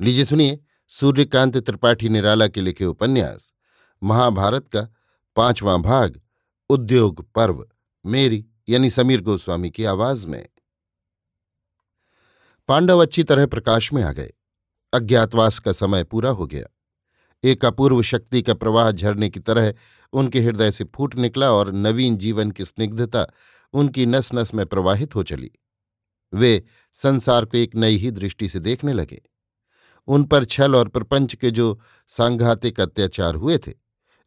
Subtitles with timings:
[0.00, 3.54] लीजिए सुनिए सूर्यकांत त्रिपाठी निराला के लिखे उपन्यास,
[4.02, 4.88] महाभारत का
[5.36, 6.22] पांचवां भाग,
[6.68, 7.68] उद्योग पर्व,
[8.06, 10.48] मेरी यानी समीर गोस्वामी की आवाज़ में।
[12.68, 14.32] पांडव अच्छी तरह प्रकाश में आ गए।
[14.92, 16.66] अज्ञातवास का समय पूरा हो गया।
[17.44, 19.74] एक अपूर्व शक्ति का प्रवाह झरने की तरह
[20.12, 23.26] उनके हृदय से फूट निकला और नवीन जीवन की स्निग्धता
[23.72, 25.50] उनकी नस नस में प्रवाहित हो चली।
[26.34, 29.22] वे संसार को एक नई ही दृष्टि से देखने लगे।
[30.08, 31.78] उन पर छल और प्रपंच के जो
[32.10, 33.72] सांघातिक अत्याचार हुए थे,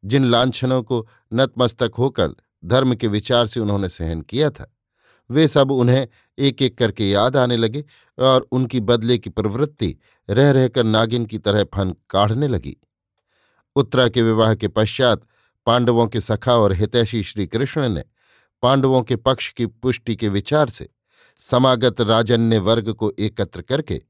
[0.04, 2.36] जिन लांछनों को नतमस्तक होकर
[2.66, 4.72] धर्म के विचार से उन्होंने सहन किया था,
[5.30, 7.84] वे सब उन्हें एक एक करके याद आने लगे
[8.18, 9.96] और उनकी बदले की प्रवृत्ति
[10.30, 12.76] रह रहकर नागिन की तरह फन काढ़ने लगी।
[13.76, 15.22] उत्तरा के विवाह के पश्चात
[15.68, 18.04] पांडवों के सखा और हितैषी श्री कृष्ण ने
[18.64, 20.90] पांडवों के पक्ष की पुष्टि के विचार से
[21.44, 24.02] समागत राजन्य वर्ग को एकत्र करके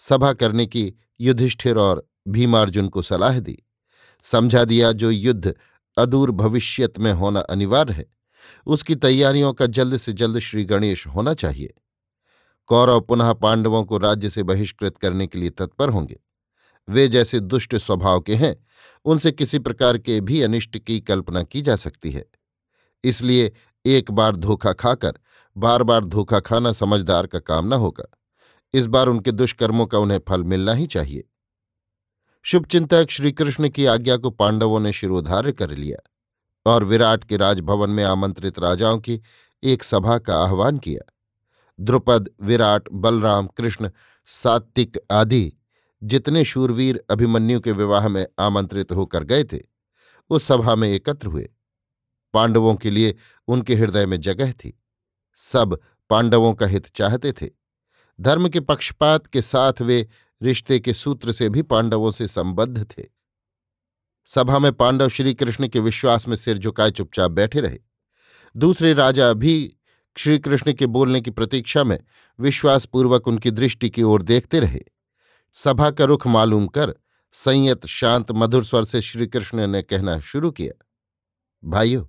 [0.00, 3.62] सभा करने की युधिष्ठिर और भीमार्जुन को सलाह दी।
[4.22, 5.54] समझा दिया, जो युद्ध
[5.98, 8.06] अदूर भविष्यत में होना अनिवार्य है,
[8.66, 11.74] उसकी तैयारियों का जल्द से जल्द श्री गणेश होना चाहिए।
[12.66, 16.20] कौरव पुनः पांडवों को राज्य से बहिष्कृत करने के लिए तत्पर होंगे।
[16.88, 18.64] वे जैसे दुष्ट स्वभाव के हैं,
[19.04, 22.24] उनसे किसी प्रकार के भी अनिष्ट की कल्पना की जा सकती है।
[23.04, 23.52] इसलिए
[23.86, 25.12] एक बार धोखा खाकर
[25.56, 28.15] बार बार धोखा खाना समझदार का काम न होगा।
[28.76, 31.24] इस बार उनके दुष्कर्मों का उन्हें फल मिलना ही चाहिए।
[32.42, 36.10] शुभचिंतक श्रीकृष्ण की आज्ञा को पांडवों ने शिरोधार्य कर लिया
[36.70, 39.22] और विराट के राजभवन में आमंत्रित राजाओं की
[39.62, 41.12] एक सभा का आह्वान किया।
[41.80, 43.90] द्रुपद, विराट, बलराम, कृष्ण,
[44.26, 45.52] सात्विक आदि
[46.02, 49.60] जितने शूरवीर अभिमन्यु के विवाह में आमंत्रित होकर गए थे,
[50.30, 51.50] उस सभा में एकत्र हुए।
[52.34, 53.14] पांडवों के लिए
[53.48, 54.82] उनके हृदय में जगह थी।
[55.34, 57.65] सब पांडवों का हित चाहते थे।
[58.18, 60.06] धर्म के पक्षपात के साथ वे
[60.40, 63.04] रिश्ते के सूत्र से भी पांडवों से संबद्ध थे।
[64.28, 67.78] सभा में पांडव श्री कृष्ण के विश्वास में सिर झुकाए चुपचाप बैठे रहे।
[68.54, 69.76] दूसरे राजा भी
[70.16, 71.98] श्री कृष्ण के बोलने की प्रतीक्षा में
[72.38, 74.80] विश्वासपूर्वक उनकी दृष्टि की ओर देखते रहे।
[75.54, 76.94] सभा का रुख मालूम कर
[77.34, 80.72] संयत शांत मधुर स्वर से श्रीकृष्ण ने कहना शुरू किया,
[81.62, 82.04] भाइयों,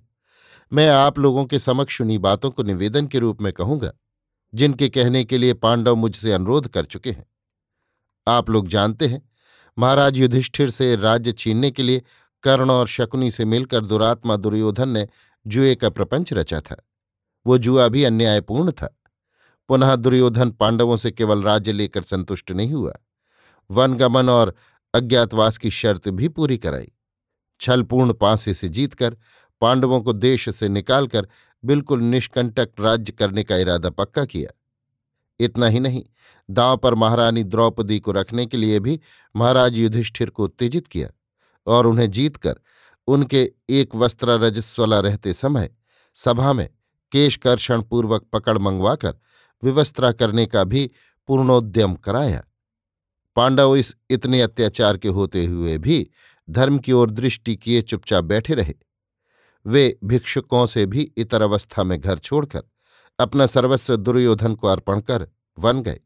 [0.72, 3.92] मैं आप लोगों के समक्ष उन्हीं बातों को निवेदन के रूप में कहूँगा।
[4.54, 7.26] जिनके कहने के लिए पांडव मुझसे अनुरोध कर चुके हैं।
[8.28, 9.30] आप लोग जानते हैं,
[9.78, 12.02] महाराज युधिष्ठिर से राज्य छीनने के लिए
[12.42, 15.08] कर्ण और शकुनी से मिलकर दुरात्मा दुर्योधन ने
[15.46, 16.88] जुए का प्रपंच रचा था।
[17.46, 19.00] वो जुआ भी अन्यायपूर्ण था।
[19.68, 22.94] पुनः दुर्योधन पांडवों से केवल राज्य लेकर संतुष्ट नहीं हुआ।
[23.70, 24.54] वनगमन और
[24.94, 26.92] अज्ञातवास की शर्त भी पूरी कराई।
[27.60, 29.16] छलपूर्ण पांसे से जीतकर,
[29.60, 31.28] पांडवों को देश से निकालकर
[31.64, 34.50] बिल्कुल निष्कंटक राज्य करने का इरादा पक्का किया।
[35.40, 36.04] इतना ही नहीं,
[36.50, 39.00] दांव पर महारानी द्रौपदी को रखने के लिए भी
[39.36, 41.08] महाराज युधिष्ठिर को उत्तेजित किया
[41.66, 42.60] और उन्हें जीतकर
[43.08, 45.70] उनके एक वस्त्र रजस्वला रहते समय
[46.16, 46.68] सभा में
[47.12, 49.14] केशकर्षण पूर्वक पकड़ मंगवाकर
[49.62, 50.90] विवस्त्रा करने का भी
[51.28, 52.42] पूर्णोद्यम कराया।
[53.36, 56.10] पांडव इस इतने अत्याचार के होते हुए भी
[56.50, 58.74] धर्म की ओर दृष्टि किए चुपचाप बैठे रहे।
[59.68, 62.62] वे भिक्षुकों से भी इतर अवस्था में घर छोड़कर
[63.18, 66.00] अपना सर्वस्व दुर्योधन को अर्पण कर वन गए।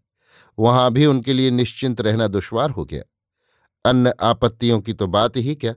[0.59, 3.03] वहाँ भी उनके लिए निश्चिंत रहना दुश्वार हो गया।
[3.91, 5.75] अन्य आपत्तियों की तो बात ही क्या?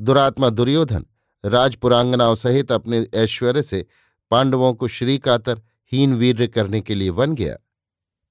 [0.00, 1.06] दुरात्मा दुर्योधन
[1.44, 3.86] राजपुरांगनाओं सहित अपने ऐश्वर्य से
[4.30, 5.62] पांडवों को श्रीकातर,
[5.92, 7.56] हीन वीर्य करने के लिए वन गया।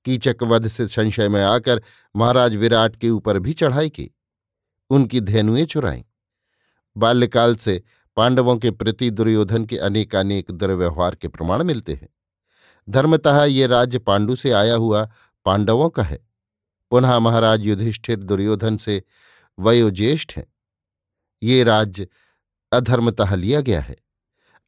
[0.05, 1.81] कीचक वध से संशय में आकर
[2.15, 4.11] महाराज विराट के ऊपर भी चढ़ाई की।
[4.89, 6.03] उनकी धेनुएँ चुराई।
[6.97, 7.83] बाल्यकाल से
[8.15, 12.09] पांडवों के प्रति दुर्योधन के अनेकानेक दुर्व्यवहार के प्रमाण मिलते हैं।
[12.89, 15.11] धर्मतः ये राज्य पांडु से आया हुआ
[15.45, 16.27] पांडवों का है।
[16.91, 19.03] पुनः महाराज युधिष्ठिर दुर्योधन से
[19.59, 20.53] वयोज्येष्ठ हैं।
[21.43, 22.07] ये राज्य
[22.71, 23.95] अधर्मतः लिया गया है।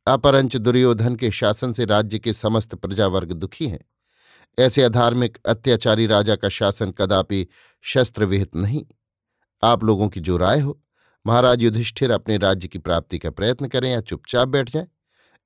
[0.07, 3.85] अपरंच दुर्योधन के शासन से राज्य के समस्त प्रजावर्ग दुखी हैं।
[4.59, 7.47] ऐसे अधार्मिक, अत्याचारी राजा का शासन कदापि
[7.81, 8.85] शस्त्र विहित नहीं।
[9.63, 10.81] आप लोगों की जो राय हो।
[11.27, 14.87] महाराज युधिष्ठिर अपने राज्य की प्राप्ति का प्रयत्न करें या चुपचाप बैठ जाएँ।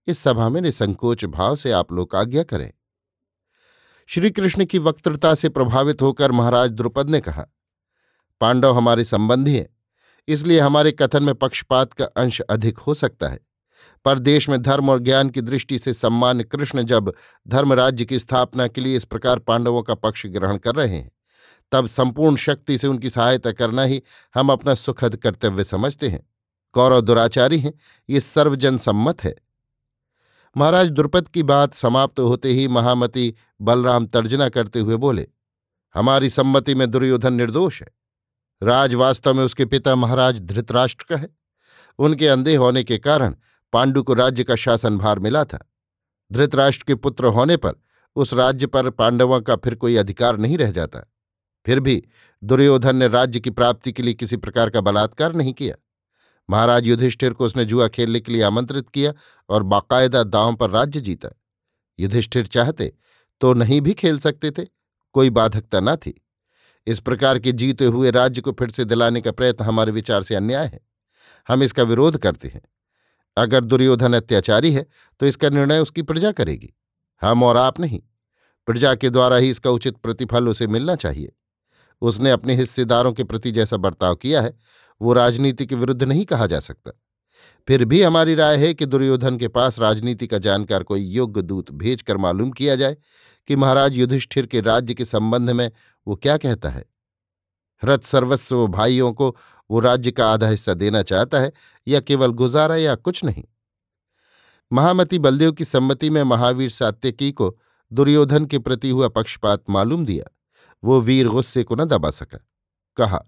[0.07, 2.71] इस सभा में निसंकोच भाव से आप लोग आज्ञा करें।
[4.07, 7.45] श्री कृष्ण की वक्तृता से प्रभावित होकर महाराज द्रुपद ने कहा,
[8.41, 9.77] पांडव हमारे संबंधी हैं,
[10.27, 13.39] इसलिए हमारे कथन में पक्षपात का अंश अधिक हो सकता है।
[14.05, 17.13] पर देश में धर्म और ज्ञान की दृष्टि से सम्मान कृष्ण जब
[17.47, 21.11] धर्म राज्य की स्थापना के लिए इस प्रकार पांडवों का पक्ष ग्रहण कर रहे हैं
[21.71, 24.01] तब संपूर्ण शक्ति से उनकी सहायता करना ही
[24.35, 26.27] हम अपना सुखद कर्तव्य समझते हैं।
[26.75, 27.73] कौरव दुराचारी हैं,
[28.09, 29.35] ये सर्वजन सम्मत है।
[30.55, 35.27] महाराज द्रुपद की बात समाप्त होते ही महामति बलराम तर्जना करते हुए बोले,
[35.95, 37.87] हमारी सम्मति में दुर्योधन निर्दोष है।
[38.61, 41.29] राज वास्तव में उसके पिता महाराज धृतराष्ट्र का है।
[41.99, 43.35] उनके अंधे होने के कारण
[43.73, 45.59] पांडु को राज्य का शासन भार मिला था।
[46.31, 47.73] धृतराष्ट्र के पुत्र होने पर
[48.15, 51.03] उस राज्य पर पांडवों का फिर कोई अधिकार नहीं रह जाता।
[51.69, 52.01] फिर भी
[52.43, 55.75] दुर्योधन ने राज्य की प्राप्ति के लिए किसी प्रकार का बलात्कार नहीं किया।
[56.49, 59.13] महाराज युधिष्ठिर को उसने जुआ खेलने के लिए आमंत्रित किया
[59.49, 61.29] और बाकायदा दांव पर राज्य जीता।
[61.99, 62.91] युधिष्ठिर चाहते
[63.41, 64.65] तो नहीं भी खेल सकते थे,
[65.15, 66.13] कोई बाधकता न थी।
[66.87, 70.35] इस प्रकार के जीते हुए राज्य को फिर से दिलाने का प्रयत्न हमारे विचार से
[70.35, 70.79] अन्याय है।
[71.49, 72.61] हम इसका विरोध करते हैं।
[73.37, 74.85] अगर दुर्योधन अत्याचारी है
[75.21, 76.73] तो इसका निर्णय उसकी प्रजा करेगी।
[77.21, 78.01] हम और आप नहीं।
[78.67, 81.35] प्रजा के द्वारा ही इसका उचित प्रतिफल उसे मिलना चाहिए।
[82.01, 84.57] उसने अपने हिस्सेदारों के प्रति जैसा बर्ताव किया है,
[85.01, 86.91] वो राजनीति के विरुद्ध नहीं कहा जा सकता।
[87.67, 91.71] फिर भी हमारी राय है कि दुर्योधन के पास राजनीति का जानकार कोई योग्य दूत
[91.71, 92.97] भेजकर मालूम किया जाए
[93.47, 95.71] कि महाराज युधिष्ठिर के राज्य के संबंध में
[96.07, 96.85] वो क्या कहता है।
[97.85, 99.35] रथ सर्वस्व भाइयों को
[99.71, 101.51] वो राज्य का आधा हिस्सा देना चाहता है
[101.87, 103.43] या केवल गुजारा या कुछ नहीं?
[104.73, 107.57] महामती बलदेव की सम्मति में महावीर सात्यकी को
[107.93, 110.38] दुर्योधन के प्रति हुआ पक्षपात मालूम दिया।
[110.83, 112.47] वो वीर गुस्से को न दबा सका।
[112.97, 113.25] कहा,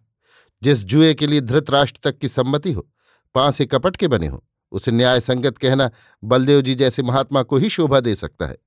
[0.64, 2.90] जिस जुए के लिए धृतराष्ट्र तक की सम्मति हो
[3.36, 5.92] पांसे कपट के बने हो, उसे न्याय संगत कहना
[6.24, 8.58] बलदेव जी जैसे महात्मा को ही शोभा दे सकता है।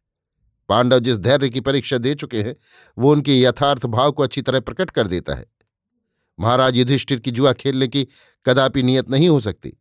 [0.68, 2.56] पांडव जिस धैर्य की परीक्षा दे चुके हैं,
[2.98, 5.46] वो उनके यथार्थ भाव को अच्छी तरह प्रकट कर देता है।
[6.40, 8.08] महाराज युधिष्ठिर की जुआ खेलने की
[8.46, 9.72] कदापि नियत नहीं हो सकती।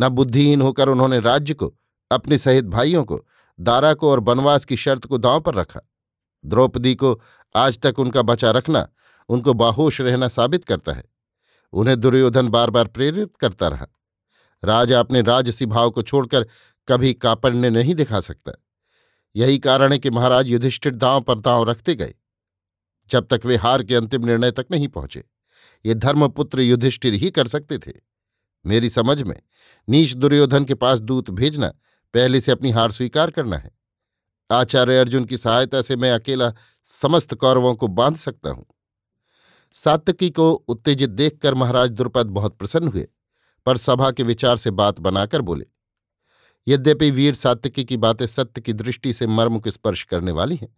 [0.00, 1.74] न बुद्धिहीन होकर उन्होंने राज्य को,
[2.10, 3.26] अपने सहित भाइयों को,
[3.60, 5.80] दारा को और बनवास की शर्त को दांव पर रखा।
[6.46, 7.20] द्रौपदी को
[7.54, 8.88] आज तक उनका बचा रखना,
[9.28, 11.04] उनको बाहोश रहना साबित करता है।
[11.72, 13.86] उन्हें दुर्योधन बार बार प्रेरित करता रहा।
[14.62, 16.46] राजा अपने राजसी भाव को छोड़कर
[16.88, 18.52] कभी कापण्य नहीं दिखा सकता।
[19.36, 22.14] यही कारण है कि महाराज युधिष्ठिर दांव पर दांव रखते गए,
[23.10, 25.24] जब तक वे हार के अंतिम निर्णय तक नहीं पहुँचे।
[25.84, 27.92] ये धर्मपुत्र युधिष्ठिर ही कर सकते थे।
[28.64, 29.40] मेरी समझ में
[29.88, 31.68] नीच दुर्योधन के पास दूत भेजना
[32.14, 33.70] पहले से अपनी हार स्वीकार करना है।
[34.50, 36.52] आचार्य अर्जुन की सहायता से मैं अकेला
[36.88, 38.66] समस्त कौरवों को बाँध सकता हूँ।
[39.74, 43.06] सातकी को उत्तेजित देखकर महाराज द्रुपद बहुत प्रसन्न हुए,
[43.66, 45.66] पर सभा के विचार से बात बनाकर बोले,
[46.66, 50.68] यद्यपि वीर सात्यकी की बातें सत्य की दृष्टि से मर्म को स्पर्श करने वाली हैं,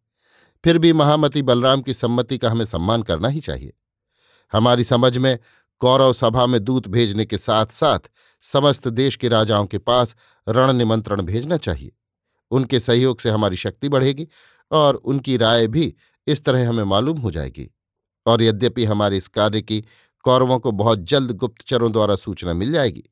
[0.64, 3.72] फिर भी महामती बलराम की सम्मति का हमें सम्मान करना ही चाहिए।
[4.52, 5.38] हमारी समझ में
[5.80, 8.10] कौरव सभा में दूत भेजने के साथ साथ
[8.44, 10.14] समस्त देश के राजाओं के पास
[10.46, 11.92] रण निमंत्रण भेजना चाहिए।
[12.50, 14.26] उनके सहयोग से हमारी शक्ति बढ़ेगी
[14.70, 15.94] और उनकी राय भी
[16.26, 17.70] इस तरह हमें मालूम हो जाएगी।
[18.26, 19.84] और यद्यपि हमारे इस कार्य की
[20.24, 23.02] कौरवों को बहुत जल्द गुप्तचरों द्वारा सूचना मिल जाएगी,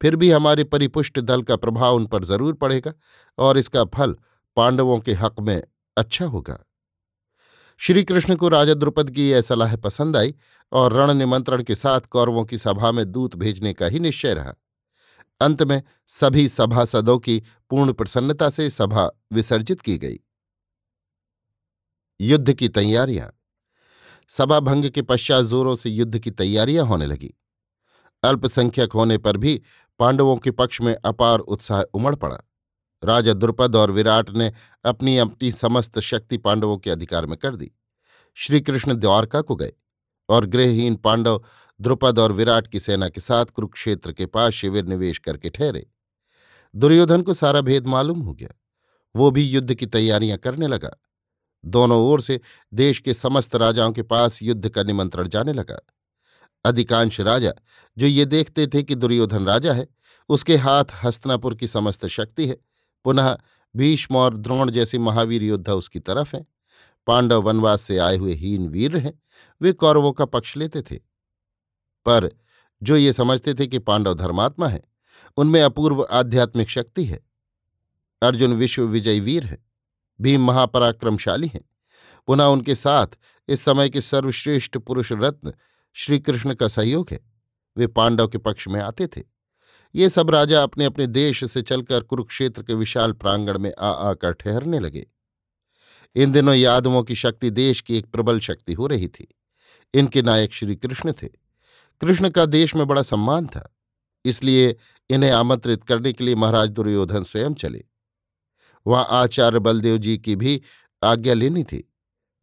[0.00, 2.92] फिर भी हमारे परिपुष्ट दल का प्रभाव उन पर ज़रूर पड़ेगा
[3.38, 4.14] और इसका फल
[4.56, 5.60] पांडवों के हक में
[5.96, 6.58] अच्छा होगा।
[7.80, 10.34] श्री कृष्ण को राजा द्रुपद की यह सलाह पसंद आई
[10.72, 14.54] और रण निमंत्रण के साथ कौरवों की सभा में दूत भेजने का ही निश्चय रहा।
[15.40, 20.20] अंत में सभी सभासदों की पूर्ण प्रसन्नता से सभा विसर्जित की गई।
[22.20, 23.32] युद्ध की तैयारियाँ।
[24.28, 27.34] सभा भंग के पश्चात जोरों से युद्ध की तैयारियाँ होने लगी।
[28.22, 29.62] अल्पसंख्यक होने पर भी
[29.98, 32.38] पांडवों के पक्ष में अपार उत्साह उमड़ पड़ा।
[33.04, 34.52] राजा द्रुपद और विराट ने
[34.84, 37.72] अपनी अपनी समस्त शक्ति पांडवों के अधिकार में कर दी।
[38.34, 39.72] श्रीकृष्ण द्वारका को गए
[40.28, 41.44] और गृहहीन पांडव
[41.80, 45.86] द्रुपद और विराट की सेना के साथ कुरुक्षेत्र के पास शिविर निवेश करके ठहरे।
[46.76, 48.48] दुर्योधन को सारा भेद मालूम हो गया।
[49.16, 50.90] वो भी युद्ध की तैयारियाँ करने लगा।
[51.64, 52.40] दोनों ओर से
[52.74, 55.80] देश के समस्त राजाओं के पास युद्ध का निमंत्रण जाने लगा।
[56.64, 57.52] अधिकांश राजा,
[57.98, 59.88] जो ये देखते थे कि दुर्योधन राजा है,
[60.28, 62.56] उसके हाथ हस्तनापुर की समस्त शक्ति है।
[63.04, 63.38] पुनः
[63.76, 66.46] भीष्म और द्रोण जैसे महावीर योद्धा उसकी तरफ़ हैं।
[67.06, 69.22] पांडव वनवास से आए हुए हीन वीर हैं।
[69.62, 71.09] वे कौरवों का पक्ष लेते थे।
[72.04, 72.30] पर
[72.82, 74.82] जो ये समझते थे कि पांडव धर्मात्मा है,
[75.36, 77.20] उनमें अपूर्व आध्यात्मिक शक्ति है।
[78.22, 79.58] अर्जुन विश्व विजयी वीर है,
[80.20, 81.70] भीम महापराक्रमशाली हैं।
[82.26, 83.06] पुनः उनके साथ
[83.48, 85.52] इस समय के सर्वश्रेष्ठ पुरुष रत्न
[85.92, 87.20] श्रीकृष्ण का सहयोग है।
[87.76, 89.22] वे पांडव के पक्ष में आते थे।
[89.94, 94.32] ये सब राजा अपने अपने देश से चलकर कुरुक्षेत्र के विशाल प्रांगण में आ आकर
[94.32, 95.06] ठहरने लगे।
[96.14, 99.34] इन दिनों यादवों की शक्ति देश की एक प्रबल शक्ति हो रही थी।
[99.94, 101.28] इनके नायक श्री कृष्ण थे।
[102.02, 103.68] कृष्ण का देश में बड़ा सम्मान था,
[104.24, 104.74] इसलिए
[105.10, 107.84] इन्हें आमंत्रित करने के लिए महाराज दुर्योधन स्वयं चले।
[108.86, 110.60] वहाँ आचार्य बलदेव जी की भी
[111.02, 111.82] आज्ञा लेनी थी।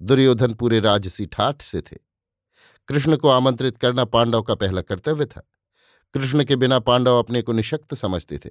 [0.02, 1.98] दुर्योधन पूरे राजसी ठाठ से थे।
[2.90, 5.48] कृष्ण को आमंत्रित करना पांडव का पहला कर्तव्य था।
[6.16, 8.50] कृष्ण के बिना पांडव अपने को निशक्त समझते थे।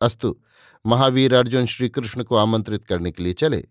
[0.00, 0.36] अस्तु,
[0.84, 3.64] महावीर अर्जुन श्री कृष्ण को आमंत्रित करने के लिए चले।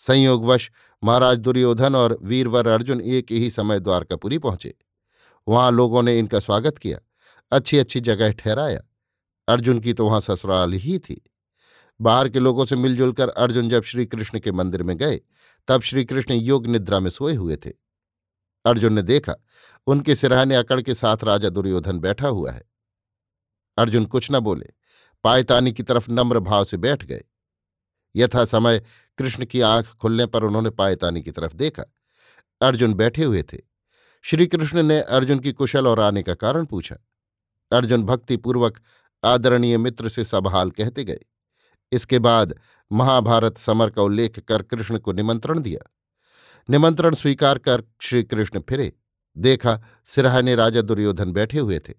[0.00, 0.70] संयोगवश
[1.02, 4.74] महाराज दुर्योधन और वीरवर अर्जुन एक ही समय द्वारकापुरी पहुँचे।
[5.48, 6.98] वहाँ लोगों ने इनका स्वागत किया।
[7.52, 8.80] अच्छी अच्छी जगह ठहराया।
[9.48, 11.30] अर्जुन की तो वहाँ ससुराल ही थी।
[12.00, 15.20] बाहर के लोगों से मिलजुल कर अर्जुन जब श्री कृष्ण के मंदिर में गए,
[15.68, 17.70] तब श्री कृष्ण योग निद्रा में सोए हुए थे।
[18.66, 19.34] अर्जुन ने देखा,
[19.86, 22.62] उनके सिरहाने अकड़ के साथ राजा दुर्योधन बैठा हुआ है।
[23.78, 24.66] अर्जुन कुछ न बोले,
[25.24, 27.24] पायतानी की तरफ़ नम्र भाव से बैठ गए।
[28.16, 28.82] यथा समय
[29.18, 31.84] कृष्ण की आँख खुलने पर उन्होंने पायतानी की तरफ़ देखा।
[32.60, 33.67] अर्जुन बैठे हुए थे।
[34.22, 36.96] श्री कृष्ण ने अर्जुन की कुशल और आने का कारण पूछा।
[37.72, 38.80] अर्जुन भक्तिपूर्वक
[39.24, 41.18] आदरणीय मित्र से सबहाल कहते गए।
[41.92, 42.58] इसके बाद
[42.92, 45.90] महाभारत समर का उल्लेख कर कृष्ण को निमंत्रण दिया।
[46.70, 48.92] निमंत्रण स्वीकार कर श्री कृष्ण फिरे।
[49.38, 51.94] देखा, सिराहने राजा दुर्योधन बैठे हुए थे।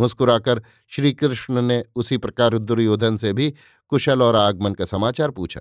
[0.00, 3.54] मुस्कुराकर श्री कृष्ण ने उसी प्रकार दुर्योधन से भी
[3.88, 5.60] कुशल और आगमन का समाचार पूछा।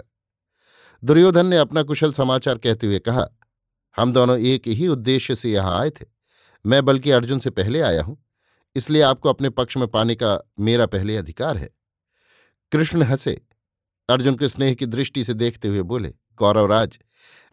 [1.03, 3.27] दुर्योधन ने अपना कुशल समाचार कहते हुए कहा
[3.95, 6.05] हम दोनों एक ही उद्देश्य से यहाँ आए थे।
[6.65, 8.17] मैं बल्कि अर्जुन से पहले आया हूँ,
[8.75, 11.69] इसलिए आपको अपने पक्ष में पाने का मेरा पहले अधिकार है।
[12.71, 13.39] कृष्ण हंसे,
[14.09, 16.99] अर्जुन के स्नेह की दृष्टि से देखते हुए बोले कौरवराज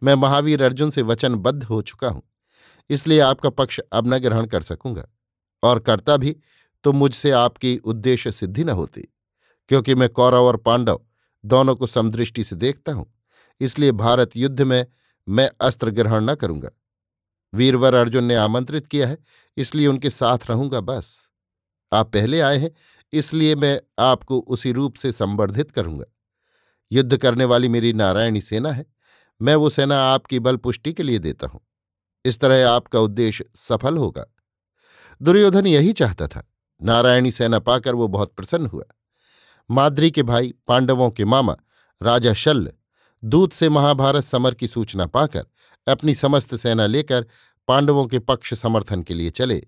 [0.02, 2.22] मैं महावीर अर्जुन से वचनबद्ध हो चुका हूँ,
[2.90, 5.06] इसलिए आपका पक्ष अब न ग्रहण कर सकूँगा।
[5.62, 6.36] और करता भी
[6.84, 9.00] तो मुझसे आपकी उद्देश्य सिद्धि न होती,
[9.70, 11.00] क्योंकि मैं कौरव और पांडव
[11.44, 13.06] दोनों को समदृष्टि से देखता हूँ,
[13.60, 14.86] इसलिए भारत युद्ध में
[15.28, 16.70] मैं अस्त्र ग्रहण न करूँगा।
[17.54, 19.18] वीरवर अर्जुन ने आमंत्रित किया है,
[19.56, 21.30] इसलिए उनके साथ रहूँगा बस।
[21.92, 22.70] आप पहले आए हैं,
[23.12, 26.04] इसलिए मैं आपको उसी रूप से संवर्धित करूँगा।
[26.92, 28.86] युद्ध करने वाली मेरी नारायणी सेना है,
[29.42, 31.60] मैं वो सेना आपकी बल पुष्टि के लिए देता हूँ।
[32.24, 34.24] इस तरह आपका उद्देश्य सफल होगा।
[35.22, 36.52] दुर्योधन यही चाहता था।
[36.82, 38.84] नारायणी सेना पाकर वो बहुत प्रसन्न हुआ।
[39.70, 41.56] माद्री के भाई, पांडवों के मामा,
[42.02, 42.72] राजा शल्य
[43.26, 45.44] दूत से महाभारत समर की सूचना पाकर
[45.86, 47.26] अपनी समस्त सेना लेकर
[47.68, 49.62] पांडवों के पक्ष समर्थन के लिए चले।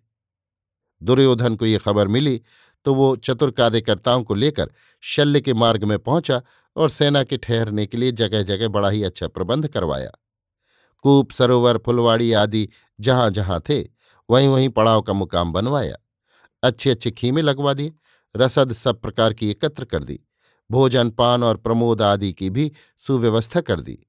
[1.03, 2.41] दुर्योधन को ये खबर मिली
[2.85, 4.71] तो वो चतुर कार्यकर्ताओं को लेकर
[5.03, 6.41] शल्य के मार्ग में पहुँचा
[6.77, 10.11] और सेना के ठहरने के लिए जगह जगह बड़ा ही अच्छा प्रबंध करवाया।
[10.99, 12.69] कूप, सरोवर, फुलवाड़ी आदि
[13.00, 13.81] जहाँ जहाँ थे
[14.31, 15.97] वहीं वहीं पड़ाव का मुकाम बनवाया।
[16.62, 17.93] अच्छे अच्छे खीमे लगवा दिए,
[18.37, 20.21] रसद सब प्रकार की एकत्र कर दी।
[20.70, 24.06] भोजन, पान और प्रमोद आदि की भी सुव्यवस्था कर दी,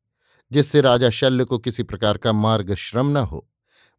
[0.51, 3.49] जिससे राजा शल्य को किसी प्रकार का मार्ग श्रम न हो,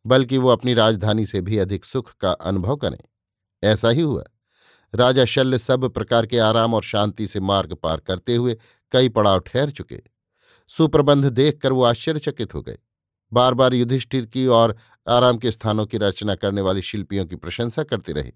[0.07, 2.99] बल्कि वो अपनी राजधानी से भी अधिक सुख का अनुभव करें।
[3.65, 4.25] ऐसा ही हुआ।
[4.95, 8.57] राजा शल्य सब प्रकार के आराम और शांति से मार्ग पार करते हुए
[8.93, 10.03] कई पड़ाव ठहर चुके।
[10.69, 12.79] सुप्रबंध देखकर वो आश्चर्यचकित हो गए।
[13.33, 14.77] बार बार युधिष्ठिर की और
[15.09, 18.33] आराम के स्थानों की रचना करने वाले शिल्पियों की प्रशंसा करते रहे।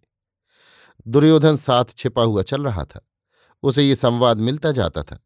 [1.09, 3.11] दुर्योधन साथ छिपा हुआ चल रहा था।
[3.65, 5.25] उसे ये संवाद मिलता जाता था।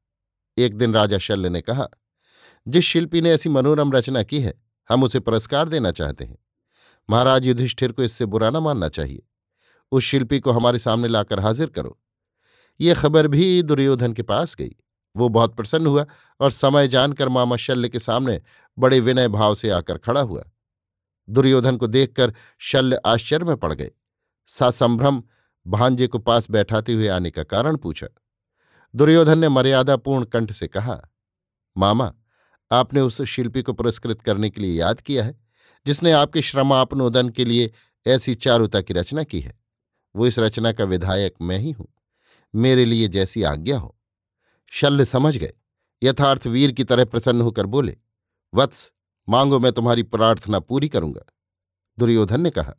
[0.59, 1.89] एक दिन राजा शल्य ने कहा,
[2.69, 6.39] जिस शिल्पी ने ऐसी मनोरम रचना की है, हम उसे पुरस्कार देना चाहते हैं।
[7.11, 9.23] महाराज युधिष्ठिर को इससे बुरा न मानना चाहिए।
[9.93, 12.01] उस शिल्पी को हमारे सामने लाकर हाजिर करो।
[12.81, 14.77] ये खबर भी दुर्योधन के पास गई।
[15.17, 16.07] वो बहुत प्रसन्न हुआ
[16.41, 18.43] और समय जानकर मामा शल्य के सामने
[18.79, 20.45] बड़े विनय भाव से आकर खड़ा हुआ।
[21.31, 23.91] दुर्योधन को देखकर शल्य आश्चर्य में पड़ गए।
[24.47, 25.23] सा संभ्रम
[25.67, 28.07] भांजे को पास बैठाते हुए आने का कारण पूछा।
[28.95, 31.03] दुर्योधन ने मर्यादापूर्ण कंठ से कहा,
[31.77, 32.15] मामा,
[32.73, 35.41] आपने उस शिल्पी को पुरस्कृत करने के लिए याद किया है,
[35.87, 37.73] जिसने आपके श्रमापनोदन के लिए
[38.07, 39.61] ऐसी चारुता की रचना की है।
[40.17, 41.89] वो इस रचना का विधायक मैं ही हूँ।
[42.55, 43.99] मेरे लिए जैसी आज्ञा हो।
[44.71, 45.53] शल्य समझ गए।
[46.03, 47.97] यथार्थ वीर की तरह प्रसन्न होकर बोले,
[48.55, 48.93] वत्स,
[49.29, 51.23] मांगो मैं तुम्हारी प्रार्थना पूरी करूँगा।
[51.99, 52.75] दुर्योधन ने कहा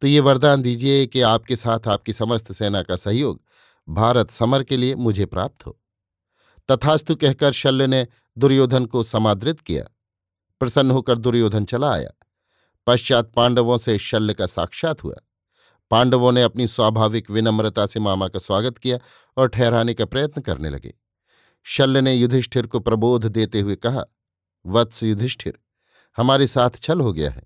[0.00, 3.42] तो ये वरदान दीजिए कि आपके साथ आपकी समस्त सेना का सहयोग
[3.88, 5.80] भारत समर के लिए मुझे प्राप्त हो।
[6.70, 8.06] तथास्तु कहकर शल्य ने
[8.38, 9.84] दुर्योधन को समादृत किया।
[10.60, 12.10] प्रसन्न होकर दुर्योधन चला आया।
[12.86, 15.14] पश्चात पांडवों से शल्य का साक्षात हुआ।
[15.90, 18.98] पांडवों ने अपनी स्वाभाविक विनम्रता से मामा का स्वागत किया
[19.36, 20.94] और ठहराने का प्रयत्न करने लगे।
[21.62, 24.04] शल्य ने युधिष्ठिर को प्रबोध देते हुए कहा,
[24.66, 25.58] वत्स युधिष्ठिर,
[26.16, 27.42] हमारे साथ छल हो गया है।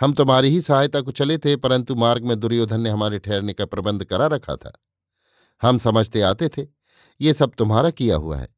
[0.00, 3.66] हम तुम्हारी ही सहायता को चले थे, परंतु मार्ग में दुर्योधन ने हमारे ठहरने का
[3.66, 4.72] प्रबंध करा रखा था।
[5.62, 6.66] हम समझते आते थे,
[7.20, 8.48] ये सब तुम्हारा किया हुआ है।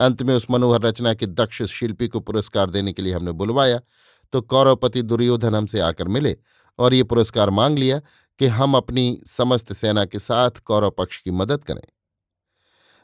[0.00, 3.80] अंत में उस मनोहर रचना के दक्ष शिल्पी को पुरस्कार देने के लिए हमने बुलवाया
[4.32, 6.36] तो कौरवपति दुर्योधन हमसे आकर मिले
[6.78, 7.98] और ये पुरस्कार मांग लिया
[8.40, 11.82] कि हम अपनी समस्त सेना के साथ कौरव पक्ष की मदद करें।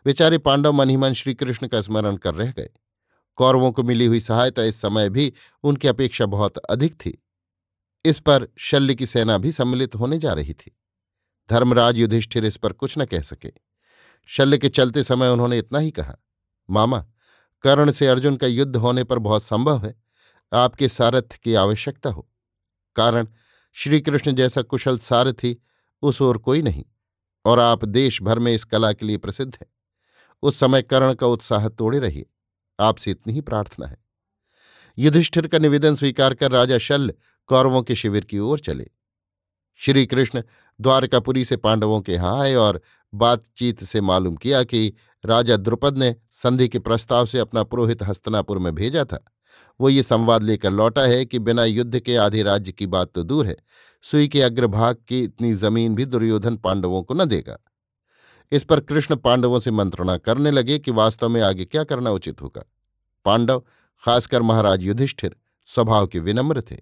[0.07, 2.71] बेचारे पांडव मन ही मन श्रीकृष्ण का स्मरण कर रह गए।
[3.39, 5.33] कौरवों को मिली हुई सहायता इस समय भी
[5.63, 7.17] उनकी अपेक्षा बहुत अधिक थी।
[8.05, 10.77] इस पर शल्य की सेना भी सम्मिलित होने जा रही थी।
[11.51, 13.53] धर्मराज युधिष्ठिर इस पर कुछ न कह सके।
[14.27, 16.17] शल्य के चलते समय उन्होंने इतना ही कहा,
[16.71, 17.07] मामा,
[17.63, 20.03] कर्ण से अर्जुन का युद्ध होने पर बहुत संभव है।
[20.53, 22.31] आपके सारथ्य की आवश्यकता हो।
[22.97, 23.27] कारण,
[23.73, 25.63] श्रीकृष्ण जैसा कुशल सारथी
[26.03, 26.85] उस ओर कोई नहीं,
[27.45, 29.69] और आप देश भर में इस कला के लिए प्रसिद्ध हैं।
[30.43, 32.27] उस समय कर्ण का उत्साह तोड़े रहिए।
[32.81, 33.97] आपसे इतनी ही प्रार्थना है।
[34.99, 37.15] युधिष्ठिर का निवेदन स्वीकार कर राजा शल्य
[37.47, 38.91] कौरवों के शिविर की ओर चले।
[39.81, 40.43] श्री कृष्ण
[40.81, 42.81] द्वारकापुरी से पांडवों के यहाँ आए और
[43.13, 44.93] बातचीत से मालूम किया कि
[45.25, 49.25] राजा द्रुपद ने संधि के प्रस्ताव से अपना पुरोहित हस्तनापुर में भेजा था।
[49.81, 53.23] वो ये संवाद लेकर लौटा है कि बिना युद्ध के आधे राज्य की बात तो
[53.23, 53.57] दूर है।
[54.03, 57.57] सुई के अग्रभाग की इतनी ज़मीन भी दुर्योधन पांडवों को न देगा।
[58.53, 62.43] इस पर कृष्ण पांडवों से मंत्रणा करने लगे कि वास्तव में आगे क्या करना उचित
[62.43, 62.65] होगा।
[63.25, 63.63] पांडव,
[64.03, 65.37] खासकर महाराज युधिष्ठिर,
[65.69, 66.77] स्वभाव के विनम्र थे।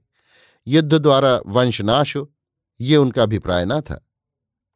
[0.66, 2.30] युद्ध द्वारा वंशनाश हो
[2.80, 4.04] ये उनका अभिप्राय न था।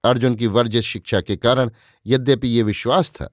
[0.04, 1.70] अर्जुन की वर्जित शिक्षा के कारण
[2.06, 3.24] यद्यपि ये विश्वास था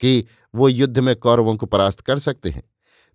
[0.00, 0.24] कि
[0.54, 2.62] वो युद्ध में कौरवों को परास्त कर सकते हैं,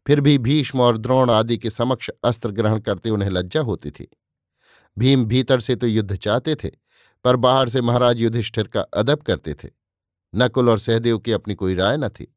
[0.05, 4.07] फिर भी भीष्म और द्रोण आदि के समक्ष अस्त्र ग्रहण करते उन्हें लज्जा होती थी।
[4.97, 6.69] भीम भीतर से तो युद्ध चाहते थे,
[7.25, 9.69] पर बाहर से महाराज युधिष्ठिर का अदब करते थे।
[10.33, 12.33] नकुल और सहदेव की अपनी कोई राय न थी।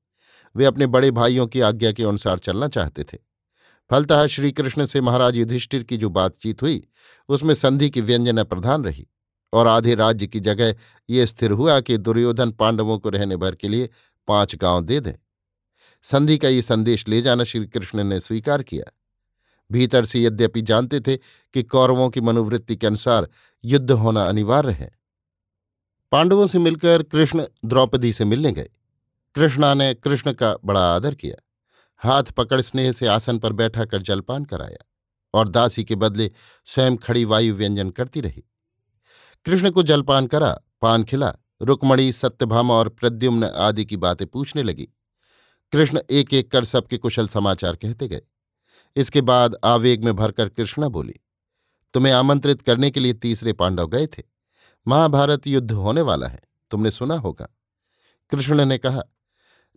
[0.54, 3.18] वे अपने बड़े भाइयों की आज्ञा के अनुसार चलना चाहते थे।
[3.90, 6.88] फलतः श्रीकृष्ण से महाराज युधिष्ठिर की जो बातचीत हुई,
[7.28, 9.08] उसमें संधि की व्यंजना प्रधान रही
[9.52, 10.74] और आधे राज्य की जगह
[11.10, 13.90] ये स्थिर हुआ कि दुर्योधन पांडवों को रहने भर के लिए
[14.26, 15.14] पाँच गाँव दे दें।
[16.02, 18.92] संधि का ये संदेश ले जाना श्रीकृष्ण ने स्वीकार किया।
[19.72, 21.16] भीतर से यद्यपि जानते थे
[21.54, 23.28] कि कौरवों की मनोवृत्ति के अनुसार
[23.64, 24.90] युद्ध होना अनिवार्य है।
[26.12, 28.70] पांडवों से मिलकर कृष्ण द्रौपदी से मिलने गए।
[29.34, 31.42] कृष्णा ने कृष्ण का बड़ा आदर किया।
[32.02, 34.84] हाथ पकड़ स्नेह से आसन पर बैठा कर जलपान कराया
[35.34, 36.30] और दासी के बदले
[36.66, 38.44] स्वयं खड़ी वायु व्यंजन करती रही।
[39.46, 44.88] कृष्ण को जलपान करा, पान खिला, रुकमणी, सत्यभामा और प्रद्युम्न आदि की बातें पूछने लगी।
[45.72, 48.22] कृष्ण एक एक कर सबके कुशल समाचार कहते गए।
[48.96, 51.14] इसके बाद आवेग में भरकर कृष्णा बोली,
[51.94, 54.22] तुम्हें आमंत्रित करने के लिए तीसरे पांडव गए थे।
[54.86, 57.48] महाभारत युद्ध होने वाला है, तुमने सुना होगा।
[58.30, 59.02] कृष्ण ने कहा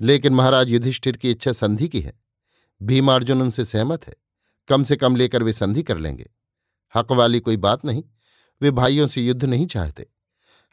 [0.02, 2.20] लेकिन महाराज युधिष्ठिर की इच्छा संधि की है।
[2.84, 4.16] भीमार्जुन उनसे सहमत है।
[4.68, 6.32] कम से कम लेकर वे संधि कर लेंगे।
[6.96, 8.04] हक वाली कोई बात नहीं।
[8.62, 10.08] वे भाइयों से युद्ध नहीं चाहते।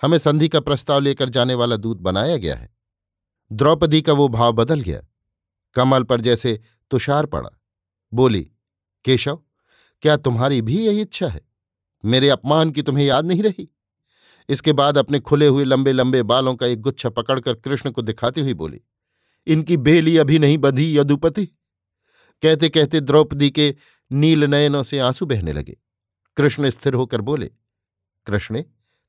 [0.03, 2.77] हमें संधि का प्रस्ताव लेकर जाने वाला दूत बनाया गया है।
[3.53, 5.03] द्रौपदी का वो भाव बदल गया।
[5.75, 6.61] कमल पर जैसे
[6.91, 7.51] तुषार पड़ा।
[8.15, 8.51] बोली,
[9.05, 9.43] केशव,
[10.03, 11.41] क्या तुम्हारी भी यही इच्छा है?
[12.05, 13.73] मेरे अपमान की तुम्हें याद नहीं रही?
[14.49, 18.41] इसके बाद अपने खुले हुए लंबे लंबे बालों का एक गुच्छा पकड़कर कृष्ण को दिखाती
[18.41, 18.81] हुई बोली
[19.47, 21.47] इनकी बेली अभी नहीं बंधी यदुपति।
[22.43, 23.77] कहते कहते द्रौपदी के
[24.13, 25.77] नील नयनों से आँसू बहने लगे।
[26.37, 27.51] कृष्ण स्थिर होकर बोले,
[28.27, 28.63] कृष्ण,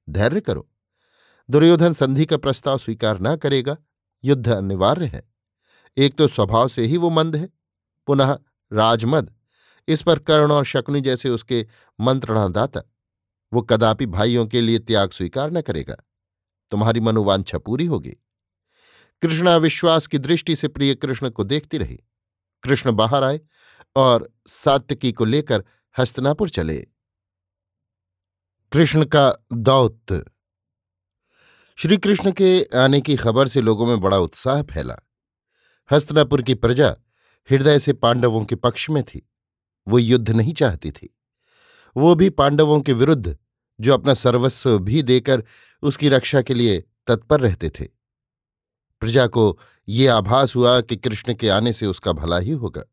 [0.09, 0.69] धैर्य करो।
[1.49, 3.77] दुर्योधन संधि का प्रस्ताव स्वीकार न करेगा।
[4.23, 5.29] युद्ध अनिवार्य है।
[5.97, 7.49] एक तो स्वभाव से ही वो मंद है।
[8.07, 8.39] पुनः
[8.73, 9.33] राजमद,
[9.87, 11.67] इस पर कर्ण और शकुनी जैसे उसके
[11.99, 12.81] मंत्रणादाता,
[13.53, 15.95] वो कदापि भाइयों के लिए त्याग स्वीकार न करेगा।
[16.71, 18.15] तुम्हारी मनोवांछा पूरी होगी।
[19.21, 21.99] कृष्णा विश्वास की दृष्टि से प्रिय कृष्ण को देखती रही।
[22.63, 23.39] कृष्ण बाहर आए
[23.95, 25.63] और सात्यकी को लेकर
[25.97, 26.87] हस्तनापुर चले।
[28.71, 30.25] कृष्ण का दौत।
[31.75, 34.97] श्री कृष्ण के आने की खबर से लोगों में बड़ा उत्साह फैला।
[35.91, 36.95] हस्तनापुर की प्रजा
[37.51, 39.29] हृदय से पांडवों के पक्ष में थी।
[39.87, 41.17] वो युद्ध नहीं चाहती थी।
[41.97, 43.37] वो भी पांडवों के विरुद्ध,
[43.79, 45.43] जो अपना सर्वस्व भी देकर
[45.81, 47.96] उसकी रक्षा के लिए तत्पर रहते थे।
[48.99, 52.83] प्रजा को ये आभास हुआ कि कृष्ण के आने से उसका भला ही होगा।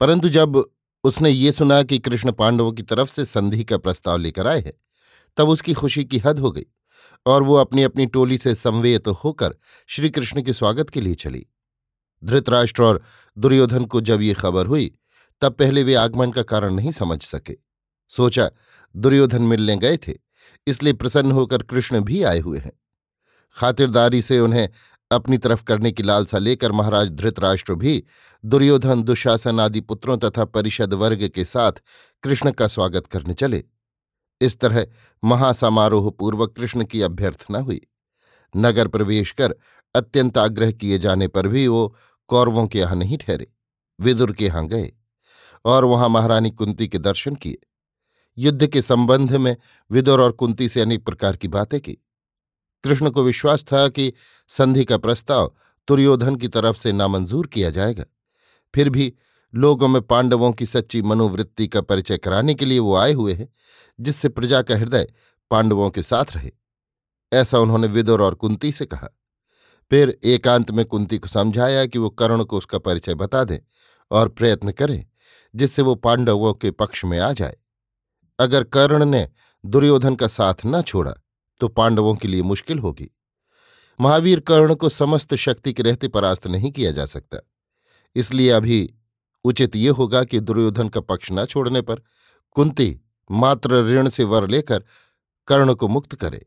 [0.00, 0.70] परंतु जब
[1.04, 4.72] उसने ये सुना कि कृष्ण पांडवों की तरफ़ से संधि का प्रस्ताव लेकर आए हैं,
[5.36, 6.66] तब उसकी खुशी की हद हो गई
[7.26, 9.54] और वो अपनी अपनी टोली से संवेत होकर
[9.86, 11.46] श्रीकृष्ण के स्वागत के लिए चली।
[12.24, 13.02] धृतराष्ट्र और
[13.38, 14.96] दुर्योधन को जब ये खबर हुई,
[15.40, 17.56] तब पहले वे आगमन का कारण नहीं समझ सके।
[18.08, 18.50] सोचा,
[18.96, 20.14] दुर्योधन मिलने गए थे,
[20.66, 22.72] इसलिए प्रसन्न होकर कृष्ण भी आए हुए हैं।
[23.56, 24.68] खातिरदारी से उन्हें
[25.10, 28.02] अपनी तरफ़ करने की लालसा लेकर महाराज धृतराष्ट्र भी
[28.44, 31.80] दुर्योधन दुशासन आदि पुत्रों तथा परिषद वर्ग के साथ
[32.22, 33.62] कृष्ण का स्वागत करने चले।
[34.40, 34.86] इस तरह
[35.22, 37.80] महासमारोह पूर्वक कृष्ण की अभ्यर्थना हुई।
[38.54, 39.54] नगर प्रवेश कर
[39.94, 41.86] अत्यंत आग्रह किए जाने पर भी वो
[42.30, 43.46] कौरवों के यहाँ नहीं ठहरे,
[43.98, 44.90] विदुर के यहाँ गए
[45.64, 47.58] और वहाँ महारानी कुंती के दर्शन किए।
[48.38, 49.56] युद्ध के संबंध में
[49.90, 51.96] विदुर और कुंती से अनेक प्रकार की बातें की।
[52.84, 54.12] कृष्ण को विश्वास था कि
[54.48, 55.54] संधि का प्रस्ताव
[55.88, 58.04] दुर्योधन की तरफ़ से नामंजूर किया जाएगा।
[58.74, 59.14] फिर भी
[59.54, 63.48] लोगों में पांडवों की सच्ची मनोवृत्ति का परिचय कराने के लिए वो आए हुए हैं,
[64.00, 65.12] जिससे प्रजा का हृदय
[65.50, 66.50] पांडवों के साथ रहे।
[67.32, 69.08] ऐसा उन्होंने विदुर और कुंती से कहा।
[69.90, 73.58] फिर एकांत में कुंती को समझाया कि वो कर्ण को उसका परिचय बता दें
[74.10, 75.06] और प्रयत्न करें,
[75.54, 77.56] जिससे वो पांडवों के पक्ष में आ जाए।
[78.38, 79.30] अगर कर्ण ने
[79.66, 81.14] दुर्योधन का साथ न छोड़ा
[81.60, 83.10] तो पांडवों के लिए मुश्किल होगी।
[84.00, 87.38] महावीर कर्ण को समस्त शक्ति के रहते परास्त नहीं किया जा सकता।
[88.16, 88.94] इसलिए अभी
[89.44, 92.02] उचित ये होगा कि दुर्योधन का पक्ष न छोड़ने पर
[92.50, 94.84] कुंती मात्र ऋण से वर लेकर
[95.46, 96.46] कर्ण को मुक्त करे।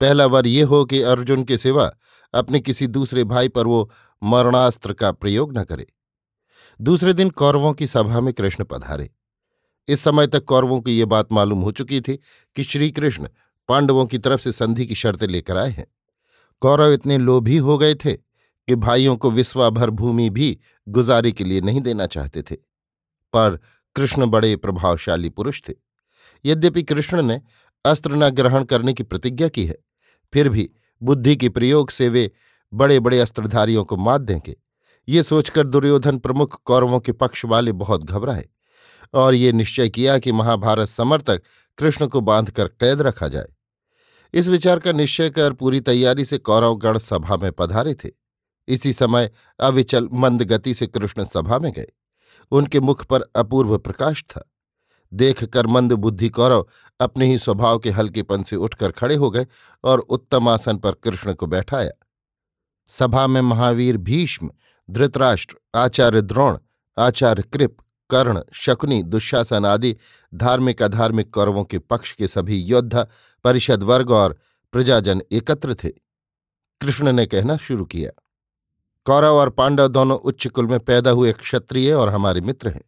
[0.00, 1.92] पहला वर ये हो कि अर्जुन के सिवा
[2.34, 3.90] अपने किसी दूसरे भाई पर वो
[4.22, 5.86] मरणास्त्र का प्रयोग न करे।
[6.80, 9.10] दूसरे दिन कौरवों की सभा में कृष्ण पधारे।
[9.88, 12.18] इस समय तक कौरवों को ये बात मालूम हो चुकी थी
[12.56, 13.28] कि श्रीकृष्ण
[13.70, 15.86] पांडवों की तरफ़ से संधि की शर्तें लेकर आए हैं।
[16.60, 21.60] कौरव इतने लोभी हो गए थे कि भाइयों को विश्वाभर भूमि भी गुजारे के लिए
[21.60, 22.54] नहीं देना चाहते थे।
[23.32, 23.58] पर
[23.96, 25.74] कृष्ण बड़े प्रभावशाली पुरुष थे।
[26.44, 27.40] यद्यपि कृष्ण ने
[27.84, 29.78] अस्त्र न ग्रहण करने की प्रतिज्ञा की है,
[30.34, 30.70] फिर भी
[31.02, 32.30] बुद्धि के प्रयोग से वे
[32.74, 34.56] बड़े बड़े अस्त्रधारियों को मात देंगे।
[35.08, 38.48] ये सोचकर दुर्योधन प्रमुख कौरवों के पक्ष वाले बहुत घबराए
[39.14, 41.42] और ये निश्चय किया कि महाभारत समर तक
[41.78, 43.48] कृष्ण को बांधकर कैद रखा जाए।
[44.34, 48.08] इस विचार का निश्चय कर पूरी तैयारी से कौरवगण सभा में पधारे थे।
[48.68, 51.86] इसी समय अविचल मंद गति से कृष्ण सभा में गए।
[52.50, 54.52] उनके मुख पर अपूर्व प्रकाश था।
[55.12, 56.66] देखकर मंद बुद्धि कौरव
[57.00, 59.46] अपने ही स्वभाव के हल्केपन से उठकर खड़े हो गए
[59.84, 61.90] और उत्तम आसन पर कृष्ण को बैठाया।
[62.88, 64.50] सभा में महावीर भीष्म,
[64.90, 66.58] धृतराष्ट्र, आचार्य द्रोण,
[66.98, 67.76] आचार्य कृप
[68.10, 69.96] कर्ण, शकुनी, दुशासन आदि
[70.32, 73.06] धार्मिक अधार्मिक कौरवों के पक्ष के सभी योद्धा
[73.44, 74.38] परिषद वर्ग और
[74.72, 75.88] प्रजाजन एकत्र थे।
[76.80, 78.10] कृष्ण ने कहना शुरू किया,
[79.06, 82.82] कौरव और पांडव दोनों उच्च कुल में पैदा हुए क्षत्रिय और हमारे मित्र हैं।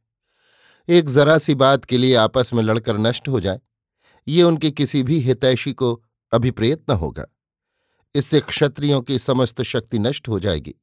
[0.89, 3.61] एक जरा सी बात के लिए आपस में लड़कर नष्ट हो जाए।
[4.27, 5.93] ये उनके किसी भी हितैषी को
[6.33, 7.25] अभिप्रेत न होगा।
[8.15, 10.75] इससे क्षत्रियों की समस्त शक्ति नष्ट हो जाएगी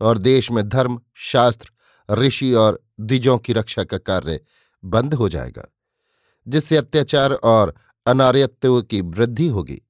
[0.00, 1.70] और देश में धर्म, शास्त्र,
[2.08, 4.40] ऋषि और द्विजों की रक्षा का कार्य
[4.84, 5.64] बंद हो जाएगा,
[6.48, 7.74] जिससे अत्याचार और
[8.06, 9.82] अनार्यत्व की वृद्धि होगी।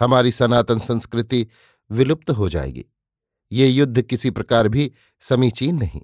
[0.00, 1.46] हमारी सनातन संस्कृति
[1.90, 2.84] विलुप्त हो जाएगी।
[3.52, 6.02] ये युद्ध किसी प्रकार भी समीचीन नहीं।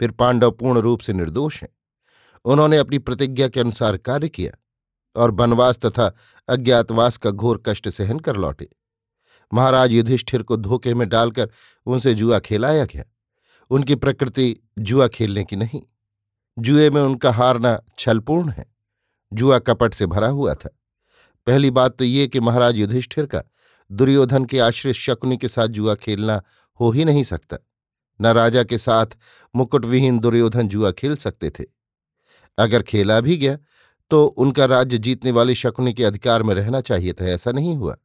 [0.00, 1.68] फिर पांडव पूर्ण रूप से निर्दोष हैं।
[2.44, 4.52] उन्होंने अपनी प्रतिज्ञा के अनुसार कार्य किया
[5.16, 6.16] और वनवास तथा
[6.48, 8.68] अज्ञातवास का घोर कष्ट सहन कर लौटे।
[9.54, 11.50] महाराज युधिष्ठिर को धोखे में डालकर
[11.86, 13.04] उनसे जुआ खेलाया गया।
[13.72, 15.80] उनकी प्रकृति जुआ खेलने की नहीं।
[16.58, 18.64] जुए में उनका हारना छलपूर्ण है।
[19.32, 20.68] जुआ कपट से भरा हुआ था।
[21.46, 23.42] पहली बात तो ये कि महाराज युधिष्ठिर का
[23.90, 26.40] दुर्योधन के आश्रित शकुनी के साथ जुआ खेलना
[26.80, 27.58] हो ही नहीं सकता।
[28.20, 29.06] न राजा के साथ
[29.54, 31.64] मुकुटविहीन दुर्योधन जुआ खेल सकते थे।
[32.58, 33.58] अगर खेला भी गया
[34.10, 37.96] तो उनका राज्य जीतने वाले शकुनी के अधिकार में रहना चाहिए था, ऐसा नहीं हुआ।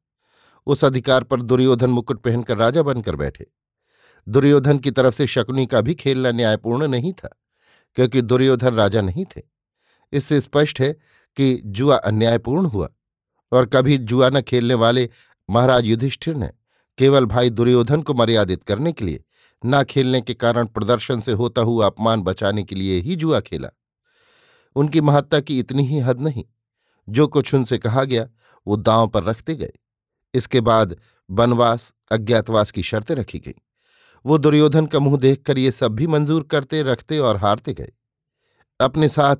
[0.67, 3.45] उस अधिकार पर दुर्योधन मुकुट पहनकर राजा बनकर बैठे।
[4.27, 7.29] दुर्योधन की तरफ़ से शकुनी का भी खेलना न्यायपूर्ण नहीं था,
[7.97, 9.41] क्योंकि दुर्योधन राजा नहीं थे।
[10.13, 10.91] इससे स्पष्ट है
[11.37, 12.89] कि जुआ अन्यायपूर्ण हुआ,
[13.51, 15.09] और कभी जुआ न खेलने वाले
[15.49, 16.49] महाराज युधिष्ठिर ने
[16.97, 19.23] केवल भाई दुर्योधन को मर्यादित करने के लिए,
[19.63, 23.69] न खेलने के कारण प्रदर्शन से होता हुआ अपमान बचाने के लिए ही जुआ खेला।
[24.75, 26.43] उनकी महत्ता की इतनी ही हद नहीं,
[27.07, 28.27] जो कुछ उनसे कहा गया,
[28.67, 29.71] वो दांव पर रखते गए।
[30.33, 30.95] इसके बाद
[31.29, 33.55] वनवास, अज्ञातवास की शर्तें रखी गई।
[34.27, 37.91] वो दुर्योधन का मुँह देखकर ये सब भी मंजूर करते, रखते और हारते गए।
[38.79, 39.35] अपने साथ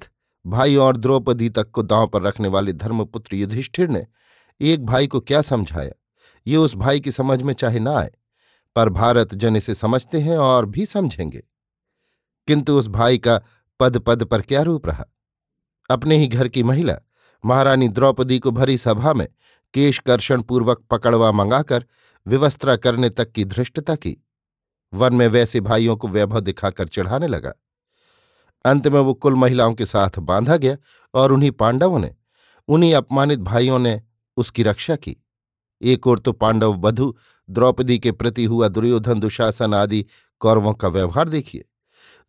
[0.47, 4.08] भाई और द्रौपदी तक को दांव पर रखने वाले धर्मपुत्र युधिष्ठिर ने
[4.62, 5.91] एक भाई को क्या समझाया?
[6.47, 8.12] ये उस भाई की समझ में चाहे ना आए,
[8.76, 11.43] पर भारत जन इसे समझते हैं और भी समझेंगे।
[12.47, 13.41] किंतु उस भाई का
[13.80, 15.06] पद पद पर क्या रूप रहा?
[15.89, 16.95] अपने ही घर की महिला,
[17.45, 19.28] महारानी द्रौपदी को भरी सभा में
[19.73, 21.86] केशकर्षण पूर्वक पकड़वा मंगाकर
[22.28, 24.23] विवस्त्रा करने तक की धृष्टता की।
[24.93, 27.54] वन में वैसे भाइयों को वैभव दिखाकर चढ़ाने लगा।
[28.65, 30.78] अंत में वो कुल महिलाओं के साथ बांधा गया
[31.13, 32.15] और उन्हीं पांडवों ने,
[32.67, 34.02] उन्हीं अपमानित भाइयों ने
[34.38, 35.17] उसकी रक्षा की।
[35.82, 37.15] एक ओर तो पांडव बधु
[37.50, 40.06] द्रौपदी के प्रति हुआ दुर्योधन, दुशासन आदि
[40.39, 41.65] कौरवों का व्यवहार देखिए।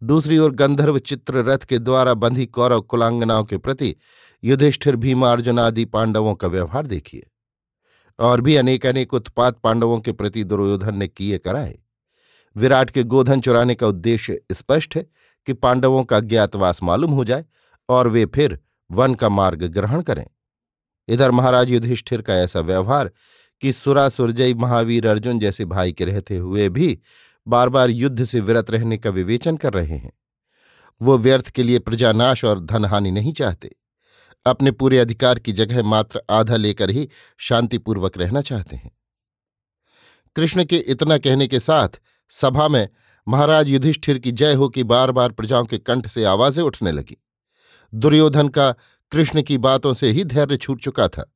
[0.02, 3.96] दूसरी ओर गंधर्व चित्र रथ के द्वारा बंधी कौरव कुलांगनाओं के प्रति
[4.44, 7.30] युधिष्ठिर, भीमार्जुन आदि पांडवों का व्यवहार देखिए।
[8.18, 11.78] और भी अनेक अनेक उत्पात पांडवों के प्रति दुर्योधन ने किए कराए।
[12.58, 15.06] विराट के गोधन चुराने का उद्देश्य स्पष्ट है
[15.46, 17.44] कि पांडवों का ज्ञातवास मालूम हो जाए
[17.88, 18.58] और वे फिर
[18.90, 20.26] वन का मार्ग ग्रहण करें।
[21.08, 23.10] इधर महाराज युधिष्ठिर का ऐसा व्यवहार
[23.60, 26.98] कि सुरा सुरजयी महावीर अर्जुन जैसे भाई के रहते हुए भी
[27.46, 30.12] बार बार युद्ध से विरत रहने का विवेचन कर रहे हैं।
[31.02, 33.76] वो व्यर्थ के लिए प्रजानाश और धनहानि नहीं चाहते।
[34.46, 38.90] अपने पूरे अधिकार की जगह मात्र आधा लेकर ही शांतिपूर्वक रहना चाहते हैं।
[40.36, 41.88] कृष्ण के इतना कहने के साथ
[42.28, 42.88] सभा में
[43.28, 47.16] महाराज युधिष्ठिर की जय हो कि बार बार प्रजाओं के कंठ से आवाज़ें उठने लगी।
[47.94, 48.72] दुर्योधन का
[49.10, 51.34] कृष्ण की बातों से ही धैर्य छूट चुका था।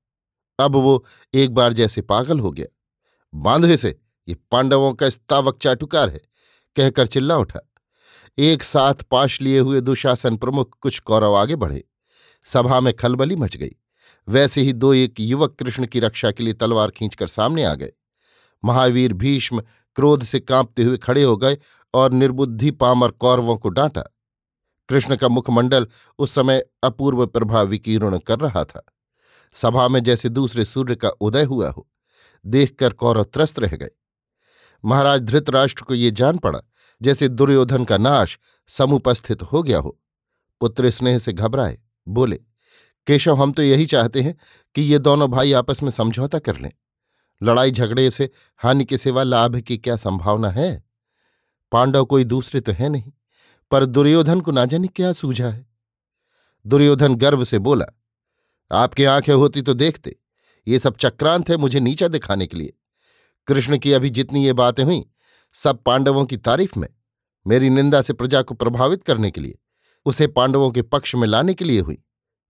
[0.60, 2.66] अब वो एक बार जैसे पागल हो गया।
[3.34, 6.20] बांधवे से, ये पांडवों का स्तावक चाटुकार है।
[6.76, 7.72] कहकर चिल्ला उठा।
[8.38, 11.84] एक साथ पाश लिए हुए दुशासन प्रमुख कुछ कौरव आगे बढ़े।
[12.44, 13.70] सभा में खलबली मच गई।
[14.28, 17.92] वैसे ही दो एक युवक कृष्ण की रक्षा के लिए तलवार खींचकर सामने आ गए।
[18.64, 19.62] महावीर भीष्म
[19.96, 21.58] क्रोध से कांपते हुए खड़े हो गए
[21.94, 24.02] और निर्बुद्धि पामर कौरवों को डांटा।
[24.88, 25.86] कृष्ण का मुखमंडल
[26.18, 28.84] उस समय अपूर्व प्रभाव विकीर्ण कर रहा था।
[29.54, 31.88] सभा में जैसे दूसरे सूर्य का उदय हुआ हो,
[32.44, 33.90] देखकर कौरव त्रस्त रह गए।
[34.84, 36.60] महाराज धृतराष्ट्र को ये जान पड़ा,
[37.00, 38.38] जैसे दुर्योधन का नाश
[38.70, 39.98] समुपस्थित हो गया हो।
[40.60, 42.36] पुत्र स्नेह से घबराए, बोले,
[43.06, 44.34] केशव, हम तो यही चाहते हैं
[44.74, 46.70] कि ये दोनों भाई आपस में समझौता कर लें।
[47.42, 50.84] लड़ाई झगड़े से हानि के सिवा लाभ की क्या संभावना है?
[51.72, 53.12] पांडव कोई दूसरे तो है नहीं,
[53.70, 55.66] पर दुर्योधन को ना जाने क्या सूझा है?
[56.66, 57.86] दुर्योधन गर्व से बोला,
[58.70, 60.16] आपकी आँखें होती तो देखते।
[60.66, 62.72] ये सब चक्रांत है मुझे नीचा दिखाने के लिए।
[63.46, 65.04] कृष्ण की अभी जितनी ये बातें हुई,
[65.54, 66.88] सब पांडवों की तारीफ़ में,
[67.46, 69.58] मेरी निंदा से प्रजा को प्रभावित करने के लिए,
[70.06, 72.02] उसे पांडवों के पक्ष में लाने के लिए हुई।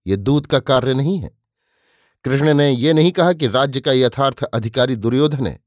[0.07, 1.42] ये दूत का कार्य नहीं है।
[2.25, 5.59] कृष्ण ने ये नहीं कहा कि राज्य का यथार्थ अधिकारी दुर्योधन है,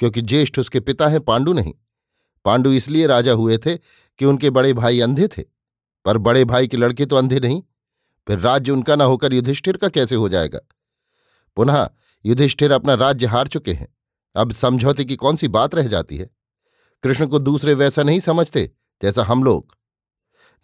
[0.00, 1.74] क्योंकि ज्येष्ठ उसके पिता हैं पांडु नहीं।
[2.44, 5.42] पांडु इसलिए राजा हुए थे कि उनके बड़े भाई अंधे थे,
[6.04, 7.62] पर बड़े भाई के लड़के तो अंधे नहीं।
[8.26, 10.60] फिर राज्य उनका न होकर युधिष्ठिर का कैसे हो जाएगा?
[11.56, 11.88] पुनः
[12.24, 13.88] युधिष्ठिर अपना राज्य हार चुके हैं।
[14.36, 16.30] अब समझौते की कौन सी बात रह जाती है?
[17.04, 18.70] कृष्ण को दूसरे वैसा नहीं समझते
[19.02, 19.76] जैसा हम लोग।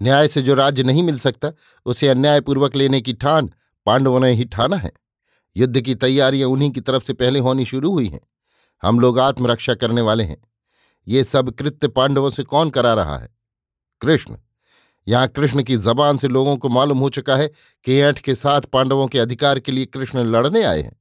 [0.00, 1.52] न्याय से जो राज्य नहीं मिल सकता,
[1.86, 3.52] उसे अन्यायपूर्वक लेने की ठान
[3.86, 4.92] पांडवों ने ही ठाना है।
[5.56, 8.20] युद्ध की तैयारियाँ उन्हीं की तरफ़ से पहले होनी शुरू हुई हैं।
[8.82, 10.48] हम लोग आत्मरक्षा करने वाले हैं।
[11.08, 13.28] ये सब कृत्य पांडवों से कौन करा रहा है?
[14.00, 14.36] कृष्ण।
[15.08, 17.50] यहाँ कृष्ण की जबान से लोगों को मालूम हो चुका है
[17.84, 21.00] कि ऐठ के साथ पांडवों के अधिकार के लिए कृष्ण लड़ने आए हैं।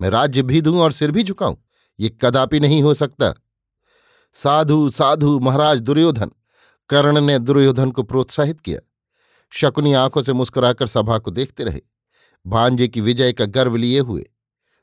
[0.00, 1.56] मैं राज्य भी दूँ और सिर भी झुकाऊं,
[2.00, 3.34] ये कदापि नहीं हो सकता।
[4.34, 6.30] साधु साधु, महाराज दुर्योधन।
[6.88, 8.80] कर्ण ने दुर्योधन को प्रोत्साहित किया।
[9.50, 11.80] शकुनी आँखों से मुस्कुराकर सभा को देखते रहे।
[12.46, 14.24] भांजे की विजय का गर्व लिए हुए।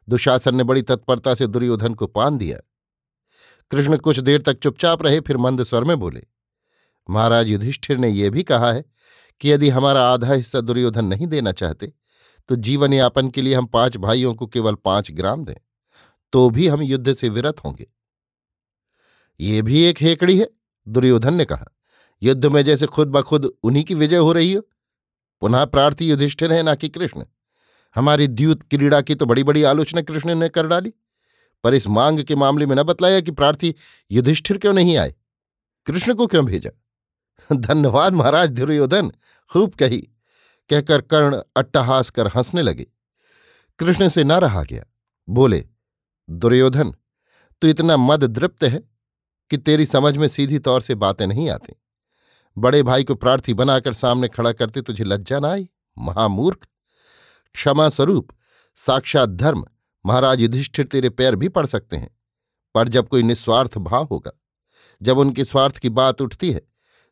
[0.07, 2.57] दुशासन ने बड़ी तत्परता से दुर्योधन को पान दिया।
[3.71, 6.25] कृष्ण कुछ देर तक चुपचाप रहे, फिर मंद स्वर में बोले,
[7.09, 8.83] महाराज युधिष्ठिर ने यह भी कहा है
[9.41, 11.93] कि यदि हमारा आधा हिस्सा दुर्योधन नहीं देना चाहते
[12.49, 15.55] तो जीवन यापन के लिए हम पाँच भाइयों को केवल पाँच ग्राम दें
[16.33, 17.87] तो भी हम युद्ध से विरत होंगे।
[19.39, 20.47] ये भी एक हेकड़ी है,
[20.87, 21.65] दुर्योधन ने कहा,
[22.21, 24.61] युद्ध में जैसे खुद ब खुद उन्हीं की विजय हो रही हो।
[25.41, 27.25] पुनः प्रार्थी युधिष्ठिर है ना कि कृष्ण।
[27.97, 30.93] हमारी द्यूत क्रीड़ा की तो बड़ी बड़ी आलोचना कृष्ण ने कर डाली।
[31.63, 33.75] पर इस मांग के मामले में न बतलाया कि प्रार्थी
[34.11, 35.15] युधिष्ठिर क्यों नहीं आए।
[35.85, 36.69] कृष्ण को क्यों भेजा?
[37.55, 39.11] धन्यवाद महाराज दुर्योधन,
[39.51, 40.01] खूब कही।
[40.69, 42.87] कहकर कर्ण अट्टहास कर हंसने लगे।
[43.79, 44.83] कृष्ण से न रहा गया।
[45.29, 45.67] बोले,
[46.29, 46.91] दुर्योधन,
[47.61, 48.83] तू इतना मद दृप्त है
[49.49, 51.73] कि तेरी समझ में सीधी तौर से बातें नहीं आती।
[52.57, 56.67] बड़े भाई को प्रार्थी बनाकर सामने खड़ा करते तुझे लज्जा ना आई, महामूर्ख।
[57.57, 58.29] क्षमा स्वरूप
[58.75, 59.65] साक्षात धर्म,
[60.05, 62.17] महाराज युधिष्ठिर तेरे पैर भी पड़ सकते हैं।
[62.75, 64.31] पर जब कोई निस्वार्थ भाव होगा,
[65.01, 66.61] जब उनके स्वार्थ की बात उठती है,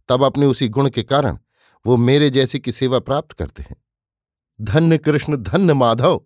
[0.08, 1.38] तब अपने उसी गुण के कारण
[1.86, 3.75] वो मेरे जैसे की सेवा प्राप्त करते हैं।
[4.62, 6.17] धन्य कृष्ण, धन्य माधव!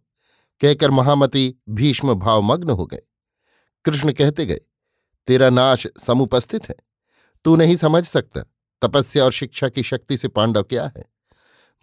[0.61, 3.01] कहकर महामती भीष्म भावमग्न हो गए।
[3.85, 4.59] कृष्ण कहते गए,
[5.27, 6.75] तेरा नाश समुपस्थित है।
[7.45, 8.43] तू नहीं समझ सकता,
[8.81, 11.05] तपस्या और शिक्षा की शक्ति से पांडव क्या है?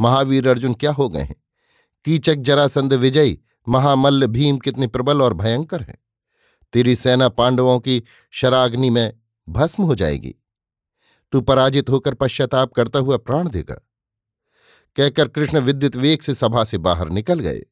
[0.01, 1.46] महावीर अर्जुन क्या हो गए हैं?
[2.07, 5.99] कीचक जरासंध विजयी, महामल्ल भीम कितने प्रबल और भयंकर है।
[6.73, 10.35] तेरी सेना पांडवों की शराग्नि में भस्म हो जाएगी।
[11.33, 13.75] तू पराजित होकर पश्चाताप करता हुआ प्राण देगा।
[14.97, 17.63] कहकर कृष्ण विद्युत वेग से सभा से बाहर निकल गए।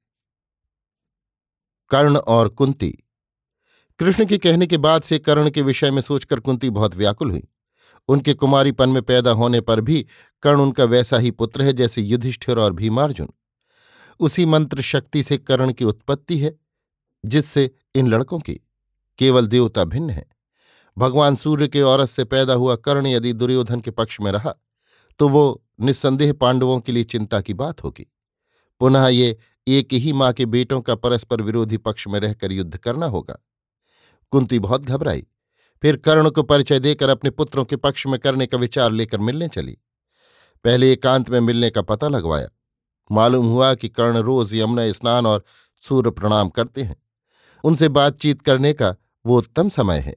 [1.90, 3.04] कर्ण और कुंती।
[3.98, 7.48] कृष्ण के कहने के बाद से कर्ण के विषय में सोचकर कुंती बहुत व्याकुल हुई।
[8.08, 10.06] उनके कुमारीपन में पैदा होने पर भी
[10.42, 13.28] कर्ण उनका वैसा ही पुत्र है जैसे युधिष्ठिर और भीमार्जुन।
[14.20, 16.54] उसी मंत्र शक्ति से कर्ण की उत्पत्ति है,
[17.24, 18.54] जिससे इन लड़कों की
[19.18, 20.26] केवल देवता भिन्न है।
[20.96, 24.54] भगवान सूर्य के औरत से पैदा हुआ कर्ण यदि दुर्योधन के पक्ष में रहा
[25.20, 28.06] तो वो निस्संदेह पांडवों के लिए चिंता की बात होगी।
[28.80, 33.06] पुनः ये एक ही माँ के बेटों का परस्पर विरोधी पक्ष में रहकर युद्ध करना
[33.06, 33.38] होगा।
[34.32, 35.24] कुंती बहुत घबराई,
[35.82, 39.48] फिर कर्ण को परिचय देकर अपने पुत्रों के पक्ष में करने का विचार लेकर मिलने
[39.48, 39.76] चली।
[40.64, 42.48] पहले एकांत में मिलने का पता लगवाया।
[43.12, 45.44] मालूम हुआ कि कर्ण रोज यमुना स्नान और
[45.80, 46.96] सूर्य प्रणाम करते हैं।
[47.64, 50.16] उनसे बातचीत करने का वो उत्तम समय है।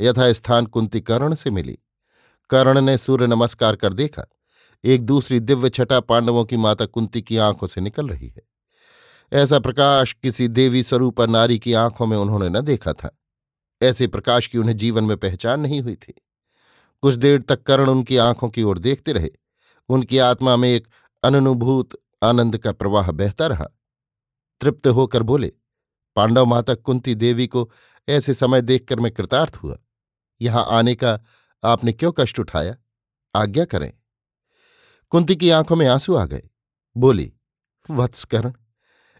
[0.00, 1.78] यथास्थान कुंती कर्ण से मिली।
[2.50, 4.24] कर्ण ने सूर्य नमस्कार कर देखा।
[4.84, 8.42] एक दूसरी दिव्य छटा पांडवों की माता कुंती की आँखों से निकल रही है।
[9.32, 13.18] ऐसा प्रकाश किसी देवी स्वरूप नारी की आँखों में उन्होंने न देखा था।
[13.82, 16.14] ऐसे प्रकाश की उन्हें जीवन में पहचान नहीं हुई थी।
[17.02, 19.30] कुछ देर तक कर्ण उनकी आँखों की ओर देखते रहे।
[19.88, 20.88] उनकी आत्मा में एक
[21.22, 23.68] अनुभूत आनंद का प्रवाह बहता रहा।
[24.60, 25.52] तृप्त होकर बोले,
[26.16, 27.70] पांडव माता कुंती देवी को
[28.08, 29.78] ऐसे समय देखकर मैं कृतार्थ हुआ।
[30.40, 31.20] यहाँ आने का
[31.64, 32.76] आपने क्यों कष्ट उठाया?
[33.34, 33.92] आज्ञा करें।
[35.10, 36.42] कुंती की आँखों में आँसू आ गए।
[36.96, 37.32] बोली,
[37.90, 38.52] वत्सकरण,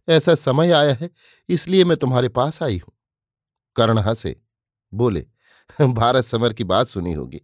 [0.09, 1.11] ऐसा समय आया है,
[1.49, 2.95] इसलिए मैं तुम्हारे पास आई हूँ।
[3.77, 4.43] कर्ण हंसे।
[4.95, 5.27] बोले,
[5.81, 7.41] भारत समर की बात सुनी होगी।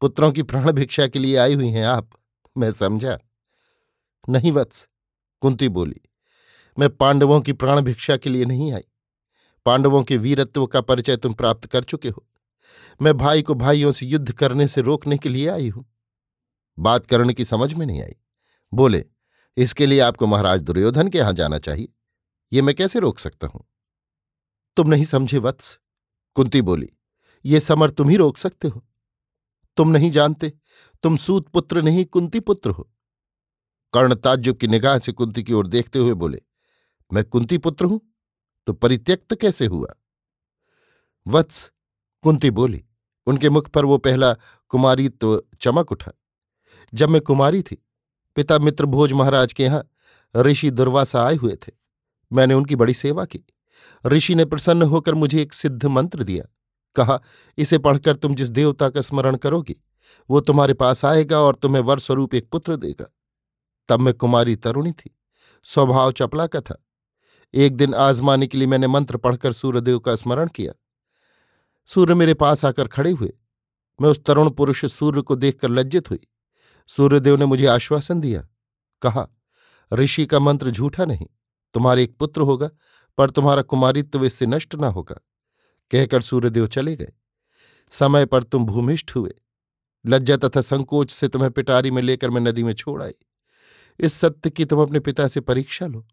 [0.00, 2.10] पुत्रों की प्राण भिक्षा के लिए आई हुई हैं आप,
[2.58, 3.18] मैं समझा।
[4.28, 4.86] नहीं वत्स,
[5.42, 6.00] कुंती बोली,
[6.76, 8.84] मैं पांडवों की प्राण भिक्षा के लिए नहीं आई।
[9.66, 12.26] पांडवों के वीरत्व का परिचय तुम प्राप्त कर चुके हो।
[13.00, 15.84] मैं भाई को भाइयों से युद्ध करने से रोकने के लिए आई हूँ।
[16.78, 18.16] बात करने की समझ में नहीं आई।
[18.72, 19.04] बोले,
[19.56, 21.88] इसके लिए आपको महाराज दुर्योधन के यहाँ जाना चाहिए।
[22.52, 23.64] ये मैं कैसे रोक सकता हूँ?
[24.76, 25.78] तुम नहीं समझे वत्स,
[26.36, 26.88] कुंती बोली,
[27.44, 28.84] ये समर तुम ही रोक सकते हो।
[29.76, 30.52] तुम नहीं जानते,
[31.04, 32.88] तुम सूत पुत्र नहीं कुंती पुत्र हो।
[33.92, 36.40] कर्ण ताज्जुब की निगाह से कुंती की ओर देखते हुए बोले,
[37.10, 38.00] मैं कुंती पुत्र हूँ
[38.66, 39.94] तो परित्यक्त कैसे हुआ?
[41.26, 41.70] वत्स,
[42.24, 42.84] कुंती बोली,
[43.26, 44.32] उनके मुख पर वो पहला
[44.70, 46.12] कुमारीत्व तो चमक उठा।
[46.92, 47.76] जब मैं कुमारी थी,
[48.36, 49.82] पिता मित्र भोज महाराज के यहाँ
[50.34, 51.72] ऋषि दुर्वासा आए हुए थे।
[52.30, 53.40] मैंने उनकी बड़ी सेवा की।
[54.04, 56.44] ऋषि ने प्रसन्न होकर मुझे एक सिद्ध मंत्र दिया।
[56.96, 57.20] कहा,
[57.58, 59.76] इसे पढ़कर तुम जिस देवता का स्मरण करोगी,
[60.30, 63.06] वो तुम्हारे पास आएगा और तुम्हें वर स्वरूप एक पुत्र देगा।
[63.88, 65.18] तब मैं कुमारी तरुणी थी।
[65.64, 66.84] स्वभाव चपला का था।
[67.54, 70.72] एक दिन आजमाने के लिए मैंने मंत्र पढ़कर सूर्यदेव का स्मरण किया।
[71.86, 73.32] सूर्य मेरे पास आकर खड़े हुए।
[74.00, 76.18] मैं उस तरुण पुरुष सूर्य को देखकर लज्जित हुई।
[76.86, 78.48] सूर्यदेव ने मुझे आश्वासन दिया।
[79.02, 79.28] कहा,
[79.92, 81.26] ऋषि का मंत्र झूठा नहीं।
[81.74, 82.70] तुम्हारे एक पुत्र होगा,
[83.18, 85.20] पर तुम्हारा कुमारित्व इससे नष्ट ना होगा।
[85.90, 87.12] कहकर सूर्यदेव चले गए।
[87.90, 89.34] समय पर तुम भूमिष्ठ हुए।
[90.06, 93.14] लज्जा तथा संकोच से तुम्हें पिटारी में लेकर मैं नदी में छोड़ आई।
[94.00, 96.06] इस सत्य की तुम अपने पिता से परीक्षा लो।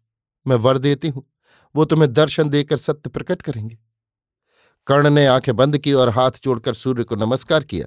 [0.46, 1.30] मैं वर देती हूँ,
[1.74, 3.78] वो तुम्हें दर्शन देकर सत्य प्रकट करेंगे।
[4.86, 7.86] कर्ण ने आँखें बंद की और हाथ जोड़कर सूर्य को नमस्कार किया।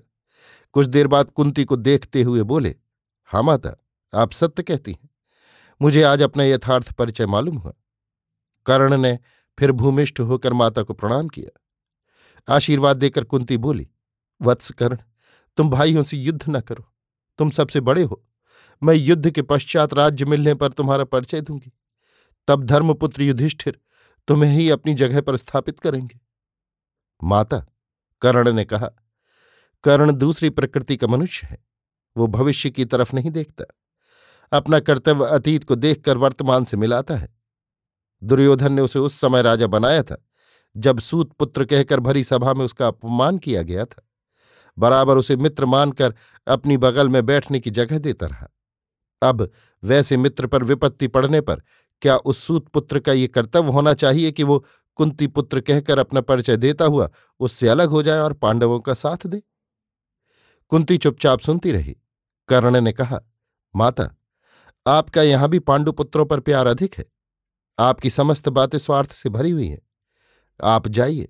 [0.73, 2.75] कुछ देर बाद कुंती को देखते हुए बोले
[3.23, 3.75] हाँ माता,
[4.13, 5.09] आप सत्य कहती हैं।
[5.81, 7.73] मुझे आज अपना यथार्थ परिचय मालूम हुआ।
[8.65, 9.19] कर्ण ने
[9.59, 13.89] फिर भूमिष्ठ होकर माता को प्रणाम किया। आशीर्वाद देकर कुंती बोली,
[14.41, 14.97] वत्स कर्ण,
[15.57, 16.85] तुम भाइयों से युद्ध न करो।
[17.37, 18.25] तुम सबसे बड़े हो।
[18.83, 21.71] मैं युद्ध के पश्चात राज्य मिलने पर तुम्हारा परिचय दूँगी।
[22.47, 23.79] तब धर्मपुत्र युधिष्ठिर
[24.27, 26.19] तुम्हें ही अपनी जगह पर स्थापित करेंगे।
[27.23, 27.65] माता,
[28.21, 28.89] कर्ण ने कहा,
[29.83, 31.65] कर्ण दूसरी प्रकृति का मनुष्य है।
[32.17, 33.65] वो भविष्य की तरफ़ नहीं देखता।
[34.57, 37.35] अपना कर्तव्य अतीत को देखकर वर्तमान से मिलाता है।
[38.23, 40.25] दुर्योधन ने उसे उस समय राजा बनाया था,
[40.77, 44.09] जब सूत पुत्र कहकर भरी सभा में उसका अपमान किया गया था।
[44.77, 46.15] बराबर उसे मित्र मानकर
[46.47, 48.47] अपनी बगल में बैठने की जगह देता रहा।
[49.21, 49.51] अब
[49.83, 51.61] वैसे मित्र पर विपत्ति पड़ने पर
[52.01, 56.21] क्या उस सूत पुत्र का ये कर्तव्य होना चाहिए कि वो कुंती पुत्र कहकर अपना
[56.21, 59.41] परिचय देता हुआ उससे अलग हो जाए और पांडवों का साथ दे?
[60.67, 61.97] कुंती चुपचाप सुनती रही।
[62.47, 63.19] कर्ण ने कहा,
[63.75, 64.15] माता,
[64.87, 67.05] आपका यहाँ भी पांडुपुत्रों पर प्यार अधिक है।
[67.79, 69.81] आपकी समस्त बातें स्वार्थ से भरी हुई हैं।
[70.63, 71.27] आप जाइए।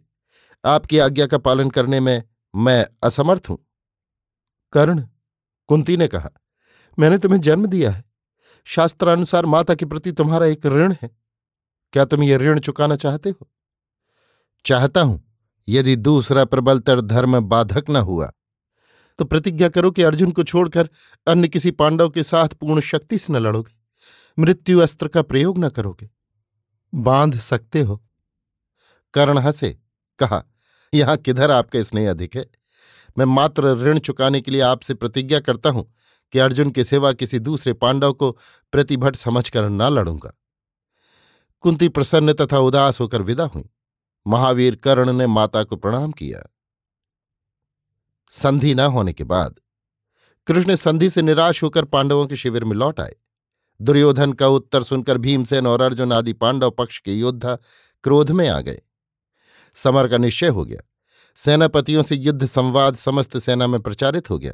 [0.66, 2.24] आपकी आज्ञा का पालन करने में
[2.56, 3.68] मैं असमर्थ हूँ।
[4.74, 5.08] कर्ण,
[5.68, 6.30] कुंती ने कहा
[7.00, 8.04] मैंने तुम्हें जन्म दिया है।
[8.66, 11.10] शास्त्रानुसार माता के प्रति तुम्हारा एक ऋण है।
[11.94, 13.50] क्या तुम ये ऋण चुकाना चाहते हो?
[14.66, 15.24] चाहता हूँ,
[15.68, 18.32] यदि दूसरा प्रबलतर धर्म बाधक न हुआ।
[19.20, 20.90] तो प्रतिज्ञा करो कि अर्जुन को छोड़कर
[21.28, 23.74] अन्य किसी पांडव के साथ पूर्ण शक्ति से न लड़ोगे।
[24.40, 26.10] मृत्यु अस्त्र का प्रयोग न करोगे।
[26.96, 28.04] बाँध सकते हो।
[29.14, 29.78] कर्ण हंसे,
[30.20, 30.44] कहा,
[30.94, 32.46] यहाँ किधर आपका स्नेह अधिक है?
[33.18, 35.94] मैं मात्र ऋण चुकाने के लिए आपसे प्रतिज्ञा करता हूँ।
[36.32, 38.32] कि अर्जुन के सिवा किसी दूसरे पांडव को
[38.72, 40.34] प्रतिभट समझकर न लड़ूँगा।
[41.62, 43.70] कुंती प्रसन्न तथा उदास होकर विदा हुई।
[44.28, 46.50] महावीर कर्ण ने माता को प्रणाम किया।
[48.30, 49.60] संधि न होने के बाद
[50.48, 53.16] कृष्ण संधि से निराश होकर पांडवों के शिविर में लौट आए।
[53.82, 57.56] दुर्योधन का उत्तर सुनकर भीमसेन और अर्जुन आदि पांडव पक्ष के योद्धा
[58.04, 58.82] क्रोध में आ गए।
[59.74, 60.82] समर का निश्चय हो गया।
[61.36, 64.54] सेनापतियों से युद्ध संवाद समस्त सेना में प्रचारित हो गया।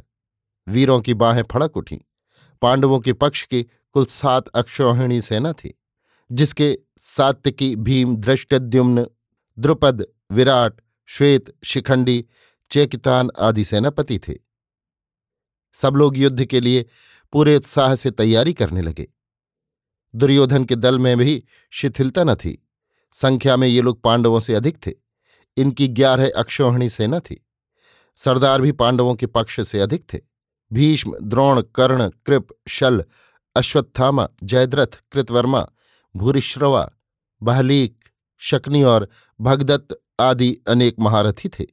[0.68, 2.02] वीरों की बाहें फड़क उठी।
[2.62, 5.80] पांडवों के पक्ष की कुल सात अक्षौहिणी सेना थी,
[6.32, 9.08] जिसके सात्विकी भीम, धृष्टद्युम्न,
[9.60, 12.26] द्रुपद, विराट, श्वेत, शिखंडी,
[12.72, 14.34] चेकितान आदि सेनापति थे।
[15.74, 16.86] सब लोग युद्ध के लिए
[17.32, 19.08] पूरे उत्साह से तैयारी करने लगे।
[20.16, 22.68] दुर्योधन के दल में भी शिथिलता न थी।
[23.12, 24.92] संख्या में ये लोग पांडवों से अधिक थे।
[25.58, 27.48] इनकी ग्यारह अक्षोहिणी सेना थी।
[28.16, 30.35] सरदार भी पांडवों के पक्ष से अधिक थे।
[30.74, 33.04] भीष्म, द्रोण, कर्ण, कृप, शल,
[33.56, 35.68] अश्वत्थामा, जयद्रथ, कृतवर्मा,
[36.16, 36.92] भूरिश्रवा,
[37.44, 38.00] बहलीक,
[38.38, 39.10] शकनी और
[39.42, 41.66] भगदत्त आदि अनेक महारथी थे।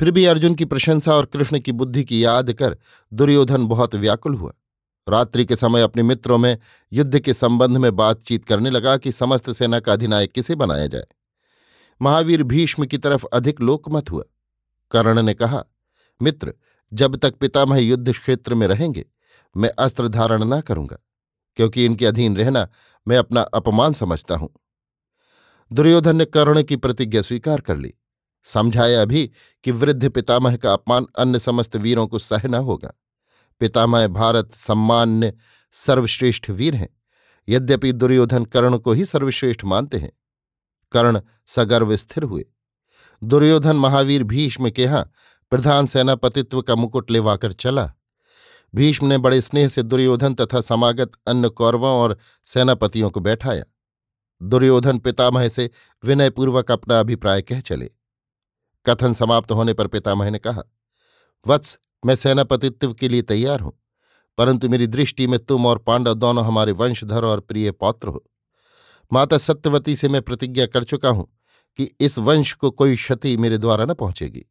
[0.00, 2.78] फिर भी अर्जुन की प्रशंसा और कृष्ण की बुद्धि की याद कर
[3.12, 4.52] दुर्योधन बहुत व्याकुल हुआ।
[5.08, 6.58] रात्रि के समय अपने मित्रों में
[6.92, 11.04] युद्ध के संबंध में बातचीत करने लगा कि समस्त सेना का अधिनायक किसे बनाया जाए।
[12.02, 14.22] महावीर भीष्म की तरफ़ अधिक लोकमत हुआ।
[14.90, 15.64] कर्ण ने कहा,
[16.22, 16.54] मित्र
[16.92, 19.04] जब तक पितामह युद्ध क्षेत्र में रहेंगे,
[19.56, 20.96] मैं अस्त्र धारण न करूँगा,
[21.56, 22.68] क्योंकि इनके अधीन रहना
[23.06, 24.48] मैं अपना अपमान समझता हूँ।
[25.70, 27.92] दुर्योधन ने कर्ण की प्रतिज्ञा स्वीकार कर ली।
[28.46, 29.30] समझाया भी
[29.64, 32.92] कि वृद्ध पितामह का अपमान अन्य समस्त वीरों को सहना होगा।
[33.60, 35.32] पितामह भारत सम्मान्य
[35.72, 36.88] सर्वश्रेष्ठ वीर हैं,
[37.48, 40.12] यद्यपि दुर्योधन कर्ण को ही सर्वश्रेष्ठ मानते हैं।
[40.92, 42.44] कर्ण सगर्व स्थिर हुए।
[43.22, 45.10] दुर्योधन महावीर भीष्म के यहाँ
[45.52, 47.90] प्रधान सेनापतित्व का मुकुट लेवाकर चला।
[48.74, 52.16] भीष्म ने बड़े स्नेह से दुर्योधन तथा समागत अन्य कौरवों और
[52.46, 53.64] सेनापतियों को बैठाया।
[54.40, 55.70] दुर्योधन पितामह से
[56.04, 57.90] विनयपूर्वक अपना अभिप्राय कह चले।
[58.86, 60.62] कथन समाप्त होने पर पितामह ने कहा,
[61.46, 63.72] वत्स, मैं सेनापतित्व के लिए तैयार हूँ,
[64.38, 68.24] परंतु मेरी दृष्टि में तुम और पांडव दोनों हमारे वंशधर और प्रिय पौत्र हो।
[69.12, 71.26] माता सत्यवती से मैं प्रतिज्ञा कर चुका हूँ
[71.78, 74.44] कि इस वंश को कोई क्षति मेरे द्वारा न पहुंचेगी।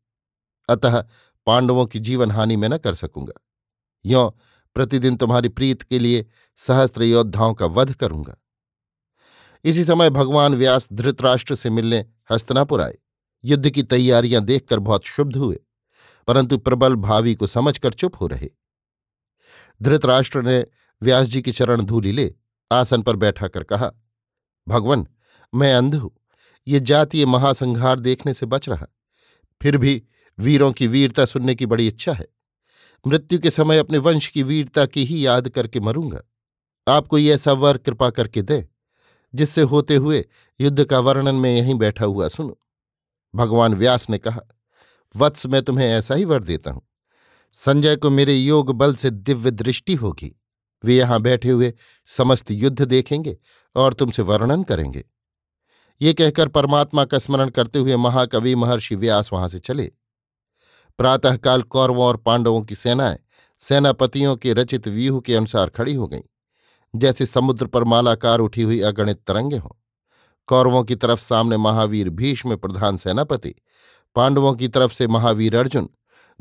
[0.70, 1.02] अतः
[1.48, 3.34] पांडवों की जीवन हानि में न कर सकूँगा।
[4.06, 4.30] यों
[4.76, 6.26] प्रतिदिन तुम्हारी प्रीत के लिए
[6.60, 8.36] सहस्त्र योद्धाओं का वध करूँगा।
[9.66, 12.98] इसी समय भगवान व्यास धृतराष्ट्र से मिलने हस्तनापुर आए।
[13.44, 15.60] युद्ध की तैयारियाँ देखकर बहुत क्षुब्ध हुए,
[16.28, 18.50] परंतु प्रबल भावी को समझकर चुप हो रहे।
[19.82, 20.66] धृतराष्ट्र ने
[21.02, 22.34] व्यास जी की चरण धूली ले,
[22.72, 23.92] आसन पर बैठा कर कहा,
[24.68, 25.08] भगवान,
[25.54, 26.12] मैं अंध हूँ।
[26.68, 28.88] ये जातीय महासंहार देखने से बच रहा।
[29.62, 30.02] फिर भी
[30.40, 32.28] वीरों की वीरता सुनने की बड़ी इच्छा है।
[33.08, 36.22] मृत्यु के समय अपने वंश की वीरता की ही याद करके मरूँगा।
[36.88, 38.68] आपको ये ऐसा वर कृपा करके दे,
[39.34, 40.26] जिससे होते हुए
[40.62, 42.58] युद्ध का वर्णन में यहीं बैठा हुआ सुनो।
[43.36, 44.42] भगवान व्यास ने कहा,
[45.16, 46.88] वत्स मैं तुम्हें ऐसा ही वर देता हूँ।
[47.54, 50.36] संजय को मेरे योग बल से दिव्य दृष्टि होगी।
[50.84, 51.74] वे यहाँ बैठे हुए
[52.06, 53.38] समस्त युद्ध देखेंगे
[53.76, 55.04] और तुमसे वर्णन करेंगे।
[56.02, 59.92] ये कहकर परमात्मा का स्मरण करते हुए महाकवि महर्षि व्यास वहाँ से चले।
[60.98, 63.18] प्रातःकाल कौरवों और पांडवों की सेनाएँ
[63.60, 66.22] सेनापतियों के रचित व्यूह के अनुसार खड़ी हो गईं।
[66.96, 69.82] जैसे समुद्र पर मालाकार उठी हुई अगणित तरंगे हों।
[70.48, 73.56] कौरवों की तरफ़ सामने महावीर भीष्म प्रधान सेनापति,
[74.16, 75.90] पांडवों की तरफ़ से महावीर अर्जुन,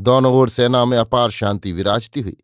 [0.01, 2.37] दोनों ओर सेना में अपार शांति विराजती हुई।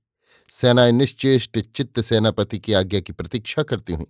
[0.51, 4.07] सेनाएँ निश्चेष्ट चित्त सेनापति की आज्ञा की प्रतीक्षा करती हुई।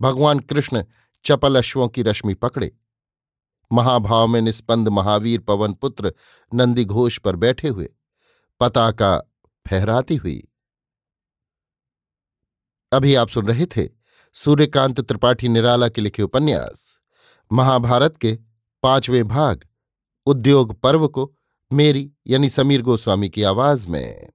[0.00, 0.84] भगवान कृष्ण
[1.24, 2.72] चपल अश्वों की रश्मि पकड़े।
[3.72, 6.12] महाभाव में निस्पंद महावीर पवन पुत्र
[6.52, 7.88] नंदी घोष पर बैठे हुए,
[8.60, 9.16] पताका
[9.66, 10.42] फहराती हुई।
[12.92, 13.88] अभी आप सुन रहे थे
[14.34, 16.94] सूर्यकांत त्रिपाठी निराला के लिखे उपन्यास,
[17.50, 18.38] महाभारत के
[18.82, 19.66] पाँचवें भाग,
[20.26, 21.32] उद्योग पर्व को
[21.70, 24.30] मेरी यानी समीर गोस्वामी की आवाज़ में।